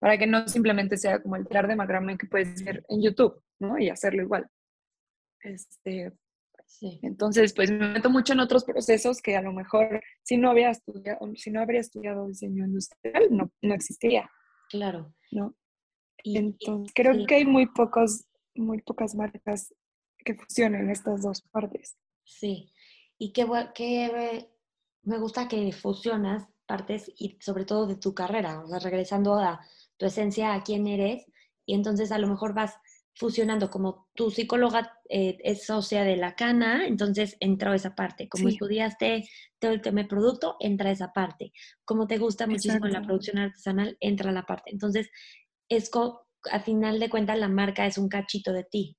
para 0.00 0.18
que 0.18 0.26
no 0.26 0.46
simplemente 0.48 0.98
sea 0.98 1.22
como 1.22 1.36
el 1.36 1.48
telar 1.48 1.66
de 1.66 1.76
macramé 1.76 2.18
que 2.18 2.26
puedes 2.26 2.62
ver 2.62 2.84
en 2.90 3.02
YouTube, 3.02 3.42
¿no? 3.58 3.78
Y 3.78 3.88
hacerlo 3.88 4.20
igual. 4.20 4.46
Este, 5.40 6.12
sí. 6.66 7.00
Entonces, 7.02 7.54
pues 7.54 7.70
me 7.70 7.88
meto 7.88 8.10
mucho 8.10 8.34
en 8.34 8.40
otros 8.40 8.64
procesos 8.64 9.22
que 9.22 9.34
a 9.34 9.40
lo 9.40 9.54
mejor 9.54 10.02
si 10.24 10.36
no 10.36 10.50
había 10.50 10.68
estudiado, 10.68 11.20
si 11.36 11.50
no 11.50 11.62
habría 11.62 11.80
estudiado 11.80 12.26
diseño 12.26 12.66
industrial, 12.66 13.28
no, 13.30 13.50
no 13.62 13.72
existiría. 13.72 14.30
Claro. 14.68 15.14
¿No? 15.32 15.54
Y, 16.22 16.36
Entonces, 16.36 16.92
creo 16.94 17.24
que 17.26 17.36
hay 17.36 17.46
muy 17.46 17.64
pocos 17.64 18.26
muy 18.54 18.82
pocas 18.82 19.14
marcas 19.14 19.74
que 20.18 20.34
fusionen 20.34 20.90
estas 20.90 21.22
dos 21.22 21.42
partes. 21.42 21.96
Sí, 22.24 22.72
y 23.18 23.32
qué, 23.32 23.46
qué 23.74 24.48
me 25.02 25.18
gusta 25.18 25.48
que 25.48 25.72
fusionas 25.72 26.46
partes 26.66 27.12
y 27.16 27.38
sobre 27.40 27.64
todo 27.64 27.86
de 27.86 27.96
tu 27.96 28.14
carrera, 28.14 28.60
o 28.60 28.68
sea, 28.68 28.78
regresando 28.78 29.34
a 29.34 29.60
tu 29.96 30.06
esencia, 30.06 30.54
a 30.54 30.62
quién 30.62 30.86
eres, 30.86 31.26
y 31.66 31.74
entonces 31.74 32.10
a 32.10 32.18
lo 32.18 32.26
mejor 32.26 32.54
vas 32.54 32.74
fusionando, 33.16 33.70
como 33.70 34.08
tu 34.14 34.30
psicóloga 34.30 34.98
eh, 35.08 35.38
es 35.44 35.66
socia 35.66 36.02
de 36.02 36.16
la 36.16 36.34
cana, 36.34 36.86
entonces 36.86 37.36
entra 37.38 37.74
esa 37.74 37.94
parte, 37.94 38.28
como 38.28 38.48
estudiaste 38.48 39.28
todo 39.60 39.70
el 39.70 39.82
tema 39.82 40.02
de 40.02 40.08
producto, 40.08 40.56
entra 40.58 40.90
esa 40.90 41.12
parte, 41.12 41.52
como 41.84 42.06
te 42.06 42.18
gusta 42.18 42.46
muchísimo 42.46 42.86
la 42.86 43.02
producción 43.02 43.38
artesanal, 43.38 43.96
entra 44.00 44.32
la 44.32 44.46
parte, 44.46 44.70
entonces 44.72 45.10
es 45.68 45.90
a 46.50 46.60
final 46.60 47.00
de 47.00 47.10
cuentas 47.10 47.38
la 47.38 47.48
marca 47.48 47.86
es 47.86 47.98
un 47.98 48.08
cachito 48.08 48.52
de 48.52 48.64
ti. 48.64 48.96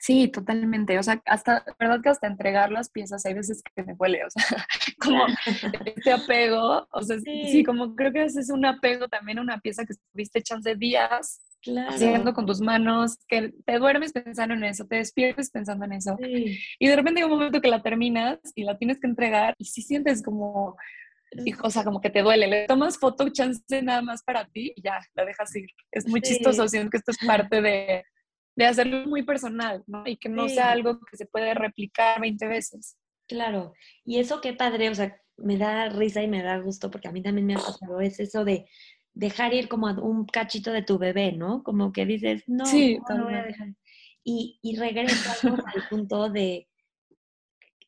Sí, 0.00 0.28
totalmente. 0.28 0.98
O 0.98 1.02
sea, 1.02 1.20
hasta, 1.24 1.64
verdad 1.80 2.00
que 2.02 2.10
hasta 2.10 2.26
entregar 2.26 2.70
las 2.70 2.90
piezas 2.90 3.26
hay 3.26 3.34
veces 3.34 3.62
que 3.74 3.82
me 3.82 3.94
huele, 3.94 4.24
o 4.24 4.30
sea, 4.30 4.66
como 5.00 5.26
este 5.96 6.12
apego, 6.12 6.86
o 6.92 7.02
sea, 7.02 7.18
sí. 7.18 7.64
como 7.64 7.96
creo 7.96 8.12
que 8.12 8.24
es 8.24 8.50
un 8.50 8.66
apego 8.66 9.08
también 9.08 9.38
a 9.38 9.42
una 9.42 9.58
pieza 9.58 9.84
que 9.84 9.94
estuviste 9.94 10.42
de 10.62 10.74
días 10.76 11.40
haciendo 11.88 12.32
con 12.32 12.46
tus 12.46 12.60
manos, 12.60 13.18
que 13.26 13.52
te 13.64 13.78
duermes 13.78 14.12
pensando 14.12 14.54
en 14.54 14.64
eso, 14.64 14.86
te 14.86 14.96
despiertes 14.96 15.50
pensando 15.50 15.84
en 15.84 15.94
eso. 15.94 16.16
Y 16.20 16.86
de 16.86 16.96
repente 16.96 17.20
hay 17.20 17.24
un 17.24 17.32
momento 17.32 17.60
que 17.60 17.68
la 17.68 17.82
terminas 17.82 18.38
y 18.54 18.64
la 18.64 18.78
tienes 18.78 19.00
que 19.00 19.06
entregar 19.06 19.54
y 19.58 19.64
si 19.64 19.82
sientes 19.82 20.22
como, 20.22 20.76
o 21.62 21.70
sea, 21.70 21.84
como 21.84 22.00
que 22.00 22.10
te 22.10 22.22
duele. 22.22 22.46
Le 22.46 22.66
tomas 22.66 22.98
foto, 22.98 23.28
chance 23.30 23.82
nada 23.82 24.02
más 24.02 24.22
para 24.22 24.46
ti 24.46 24.72
y 24.76 24.82
ya, 24.82 25.00
la 25.14 25.24
dejas 25.24 25.54
ir. 25.56 25.68
Es 25.90 26.06
muy 26.08 26.20
chistoso, 26.20 26.66
siento 26.68 26.90
que 26.90 26.98
esto 26.98 27.12
es 27.12 27.18
parte 27.26 27.60
de, 27.60 28.04
de 28.56 28.66
hacerlo 28.66 29.06
muy 29.06 29.22
personal, 29.22 29.82
¿no? 29.86 30.02
Y 30.06 30.16
que 30.16 30.28
no 30.28 30.48
sea 30.48 30.70
algo 30.70 30.98
que 31.10 31.16
se 31.16 31.26
puede 31.26 31.54
replicar 31.54 32.20
20 32.20 32.46
veces. 32.46 32.96
Claro, 33.28 33.72
y 34.04 34.18
eso 34.18 34.40
qué 34.40 34.52
padre, 34.52 34.88
o 34.88 34.94
sea, 34.94 35.20
me 35.36 35.58
da 35.58 35.88
risa 35.88 36.22
y 36.22 36.28
me 36.28 36.42
da 36.42 36.58
gusto 36.58 36.90
porque 36.90 37.08
a 37.08 37.12
mí 37.12 37.22
también 37.22 37.46
me 37.46 37.54
ha 37.54 37.58
pasado, 37.58 38.00
es 38.00 38.20
eso 38.20 38.44
de 38.44 38.66
dejar 39.14 39.52
ir 39.54 39.68
como 39.68 39.88
un 39.88 40.26
cachito 40.26 40.72
de 40.72 40.82
tu 40.82 40.98
bebé, 40.98 41.32
¿no? 41.32 41.62
Como 41.62 41.92
que 41.92 42.06
dices, 42.06 42.44
no, 42.46 42.64
no, 42.64 43.24
voy 43.24 43.34
a 43.34 43.42
dejar. 43.42 43.68
Y, 44.22 44.58
y 44.62 44.76
regresamos 44.76 45.60
al 45.60 45.88
punto 45.88 46.30
de 46.30 46.68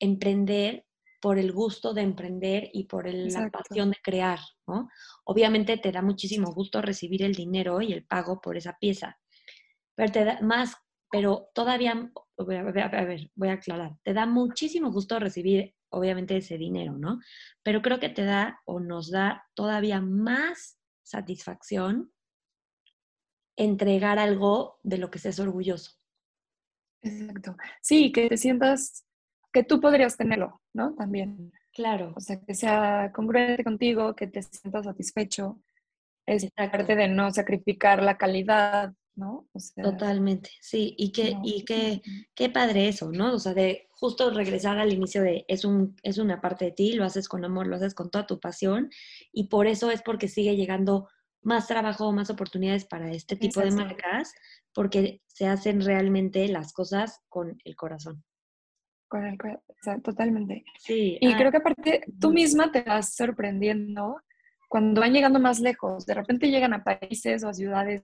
emprender 0.00 0.84
por 1.20 1.38
el 1.38 1.52
gusto 1.52 1.94
de 1.94 2.02
emprender 2.02 2.70
y 2.72 2.84
por 2.84 3.08
la 3.08 3.50
pasión 3.50 3.90
de 3.90 3.96
crear, 4.02 4.38
¿no? 4.66 4.88
Obviamente 5.24 5.76
te 5.76 5.92
da 5.92 6.02
muchísimo 6.02 6.52
gusto 6.52 6.80
recibir 6.80 7.22
el 7.22 7.34
dinero 7.34 7.80
y 7.80 7.92
el 7.92 8.04
pago 8.04 8.40
por 8.40 8.56
esa 8.56 8.76
pieza, 8.78 9.18
pero 9.94 10.12
te 10.12 10.24
da 10.24 10.40
más, 10.42 10.76
pero 11.10 11.48
todavía, 11.54 11.92
a 12.38 12.44
ver, 12.44 12.78
a 12.94 13.04
ver, 13.04 13.30
voy 13.34 13.48
a 13.48 13.54
aclarar, 13.54 13.96
te 14.02 14.14
da 14.14 14.26
muchísimo 14.26 14.92
gusto 14.92 15.18
recibir 15.18 15.74
obviamente 15.90 16.36
ese 16.36 16.58
dinero, 16.58 16.98
¿no? 16.98 17.18
Pero 17.62 17.82
creo 17.82 17.98
que 17.98 18.10
te 18.10 18.24
da 18.24 18.60
o 18.64 18.78
nos 18.78 19.10
da 19.10 19.46
todavía 19.54 20.00
más 20.00 20.78
satisfacción 21.02 22.12
entregar 23.56 24.18
algo 24.18 24.78
de 24.82 24.98
lo 24.98 25.10
que 25.10 25.18
seas 25.18 25.40
orgulloso. 25.40 25.92
Exacto. 27.02 27.56
Sí, 27.80 28.12
que 28.12 28.28
te 28.28 28.36
sientas 28.36 29.04
que 29.52 29.64
tú 29.64 29.80
podrías 29.80 30.16
tenerlo, 30.16 30.60
¿no? 30.72 30.94
También. 30.94 31.52
Claro. 31.72 32.12
O 32.16 32.20
sea, 32.20 32.40
que 32.40 32.54
sea 32.54 33.12
congruente 33.14 33.64
contigo, 33.64 34.14
que 34.14 34.26
te 34.26 34.42
sientas 34.42 34.84
satisfecho. 34.84 35.60
Es 36.26 36.50
parte 36.52 36.94
de 36.94 37.08
no 37.08 37.30
sacrificar 37.32 38.02
la 38.02 38.18
calidad, 38.18 38.92
¿no? 39.18 39.48
Totalmente, 39.82 40.50
sí. 40.60 40.94
Y 40.96 41.10
que, 41.12 41.36
y 41.42 41.64
que, 41.64 42.02
qué 42.34 42.50
padre 42.50 42.88
eso, 42.88 43.10
¿no? 43.10 43.34
O 43.34 43.38
sea, 43.38 43.54
de 43.54 43.88
justo 43.90 44.30
regresar 44.30 44.78
al 44.78 44.92
inicio 44.92 45.22
de 45.22 45.44
es, 45.48 45.64
un, 45.64 45.96
es 46.02 46.18
una 46.18 46.40
parte 46.40 46.66
de 46.66 46.72
ti, 46.72 46.92
lo 46.92 47.04
haces 47.04 47.28
con 47.28 47.44
amor, 47.44 47.66
lo 47.66 47.76
haces 47.76 47.94
con 47.94 48.10
toda 48.10 48.26
tu 48.26 48.38
pasión 48.38 48.90
y 49.32 49.48
por 49.48 49.66
eso 49.66 49.90
es 49.90 50.02
porque 50.02 50.28
sigue 50.28 50.56
llegando 50.56 51.08
más 51.42 51.66
trabajo, 51.66 52.12
más 52.12 52.30
oportunidades 52.30 52.84
para 52.84 53.10
este 53.10 53.36
tipo 53.36 53.60
de 53.60 53.70
marcas, 53.70 54.32
porque 54.72 55.22
se 55.26 55.46
hacen 55.46 55.80
realmente 55.80 56.46
las 56.48 56.72
cosas 56.72 57.20
con 57.28 57.58
el 57.64 57.76
corazón. 57.76 58.22
Con 59.08 59.26
el 59.26 59.38
corazón, 59.38 60.02
totalmente. 60.02 60.64
Sí. 60.78 61.18
Y 61.20 61.34
creo 61.34 61.50
que 61.50 61.56
aparte 61.56 62.04
tú 62.20 62.30
misma 62.30 62.70
te 62.70 62.82
vas 62.82 63.14
sorprendiendo 63.14 64.20
cuando 64.68 65.00
van 65.00 65.14
llegando 65.14 65.40
más 65.40 65.60
lejos. 65.60 66.04
De 66.04 66.14
repente 66.14 66.50
llegan 66.50 66.74
a 66.74 66.84
países 66.84 67.42
o 67.42 67.48
a 67.48 67.54
ciudades 67.54 68.02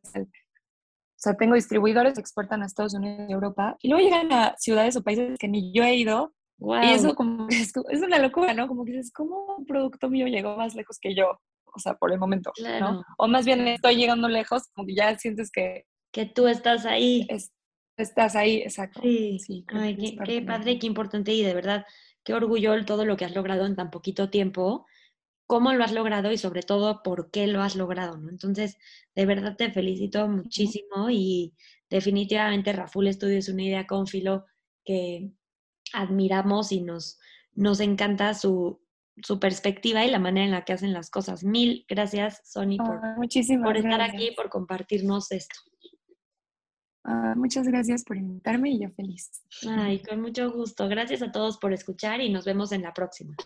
o 1.25 1.25
sea, 1.25 1.37
tengo 1.38 1.55
distribuidores 1.55 2.14
que 2.14 2.21
exportan 2.21 2.62
a 2.62 2.67
Estados 2.67 2.93
Unidos 2.93 3.27
y 3.31 3.33
Europa, 3.33 3.79
y 3.81 3.88
luego 3.88 4.05
llegan 4.05 4.31
a 4.33 4.55
ciudades 4.59 4.95
o 4.97 5.03
países 5.03 5.38
que 5.38 5.49
ni 5.49 5.73
yo 5.73 5.83
he 5.83 5.95
ido, 5.95 6.35
y 6.59 6.93
eso 6.93 7.14
como 7.14 7.49
es, 7.49 7.73
es, 7.90 8.03
una 8.03 8.19
locura, 8.19 8.53
¿no? 8.53 8.69
Como 8.69 8.85
que 8.85 8.93
dices, 8.93 9.12
¿cómo 9.12 9.57
un 9.57 9.64
producto 9.64 10.11
mío 10.11 10.27
llegó 10.27 10.57
más 10.57 10.75
lejos 10.75 10.99
que 11.01 11.14
yo? 11.14 11.40
O 11.75 11.79
sea, 11.79 11.95
por 11.95 12.12
el 12.12 12.19
momento, 12.19 12.53
¿no? 12.81 13.03
O 13.19 13.27
más 13.27 13.47
bien 13.47 13.67
estoy 13.67 13.97
llegando 13.97 14.29
lejos, 14.29 14.69
como 14.75 14.87
que 14.87 14.95
ya 14.95 15.17
sientes 15.19 15.51
que... 15.51 15.85
Que 16.12 16.27
tú 16.27 16.47
estás 16.47 16.87
ahí. 16.87 17.27
Estás 17.96 18.37
ahí, 18.37 18.59
exacto. 18.59 19.00
Sí, 19.02 19.38
sí 19.38 19.64
Ay, 19.68 19.96
qué, 19.96 20.16
qué 20.24 20.42
padre, 20.42 20.78
qué 20.78 20.87
importante 20.87 21.33
y 21.33 21.42
de 21.42 21.54
verdad, 21.54 21.87
qué 22.22 22.35
orgullo 22.35 22.85
todo 22.85 23.04
lo 23.04 23.16
que 23.16 23.24
has 23.24 23.35
logrado 23.35 23.66
en 23.66 23.76
tan 23.76 23.90
poquito 23.90 24.30
tiempo 24.30 24.87
cómo 25.46 25.72
lo 25.72 25.85
has 25.85 25.92
logrado 25.92 26.33
y 26.33 26.38
sobre 26.38 26.62
todo 26.62 27.02
por 27.02 27.30
qué 27.30 27.46
lo 27.46 27.62
has 27.62 27.76
logrado, 27.76 28.16
¿no? 28.16 28.30
Entonces, 28.30 28.78
de 29.14 29.26
verdad 29.26 29.57
te 29.57 29.70
felicito 29.70 30.26
muchísimo 30.28 31.11
y 31.11 31.54
definitivamente 31.90 32.72
Raful 32.72 33.12
Studio 33.12 33.38
es 33.38 33.48
una 33.48 33.62
idea 33.62 33.87
con 33.87 34.07
filo 34.07 34.46
que 34.85 35.33
admiramos 35.92 36.72
y 36.72 36.80
nos, 36.80 37.18
nos 37.52 37.80
encanta 37.80 38.35
su, 38.35 38.80
su 39.22 39.38
perspectiva 39.38 40.04
y 40.04 40.11
la 40.11 40.18
manera 40.18 40.46
en 40.46 40.52
la 40.52 40.64
que 40.64 40.72
hacen 40.72 40.92
las 40.92 41.11
cosas. 41.11 41.44
Mil 41.44 41.85
gracias, 41.88 42.40
Sony, 42.44 42.78
por, 42.78 43.00
por 43.62 43.76
estar 43.76 44.00
aquí 44.00 44.28
y 44.28 44.35
por 44.35 44.48
compartirnos 44.48 45.30
esto. 45.30 45.61
Muchas 47.37 47.67
gracias 47.67 48.05
por 48.05 48.17
invitarme 48.17 48.71
y 48.71 48.81
yo 48.81 48.90
feliz. 48.90 49.43
Ay, 49.69 50.01
con 50.01 50.21
mucho 50.21 50.51
gusto. 50.51 50.88
Gracias 50.88 51.23
a 51.23 51.33
todos 51.33 51.59
por 51.59 51.73
escuchar 51.73 52.21
y 52.21 52.31
nos 52.31 52.45
vemos 52.45 52.73
en 52.73 52.83
la 52.83 52.95
próxima. 52.95 53.37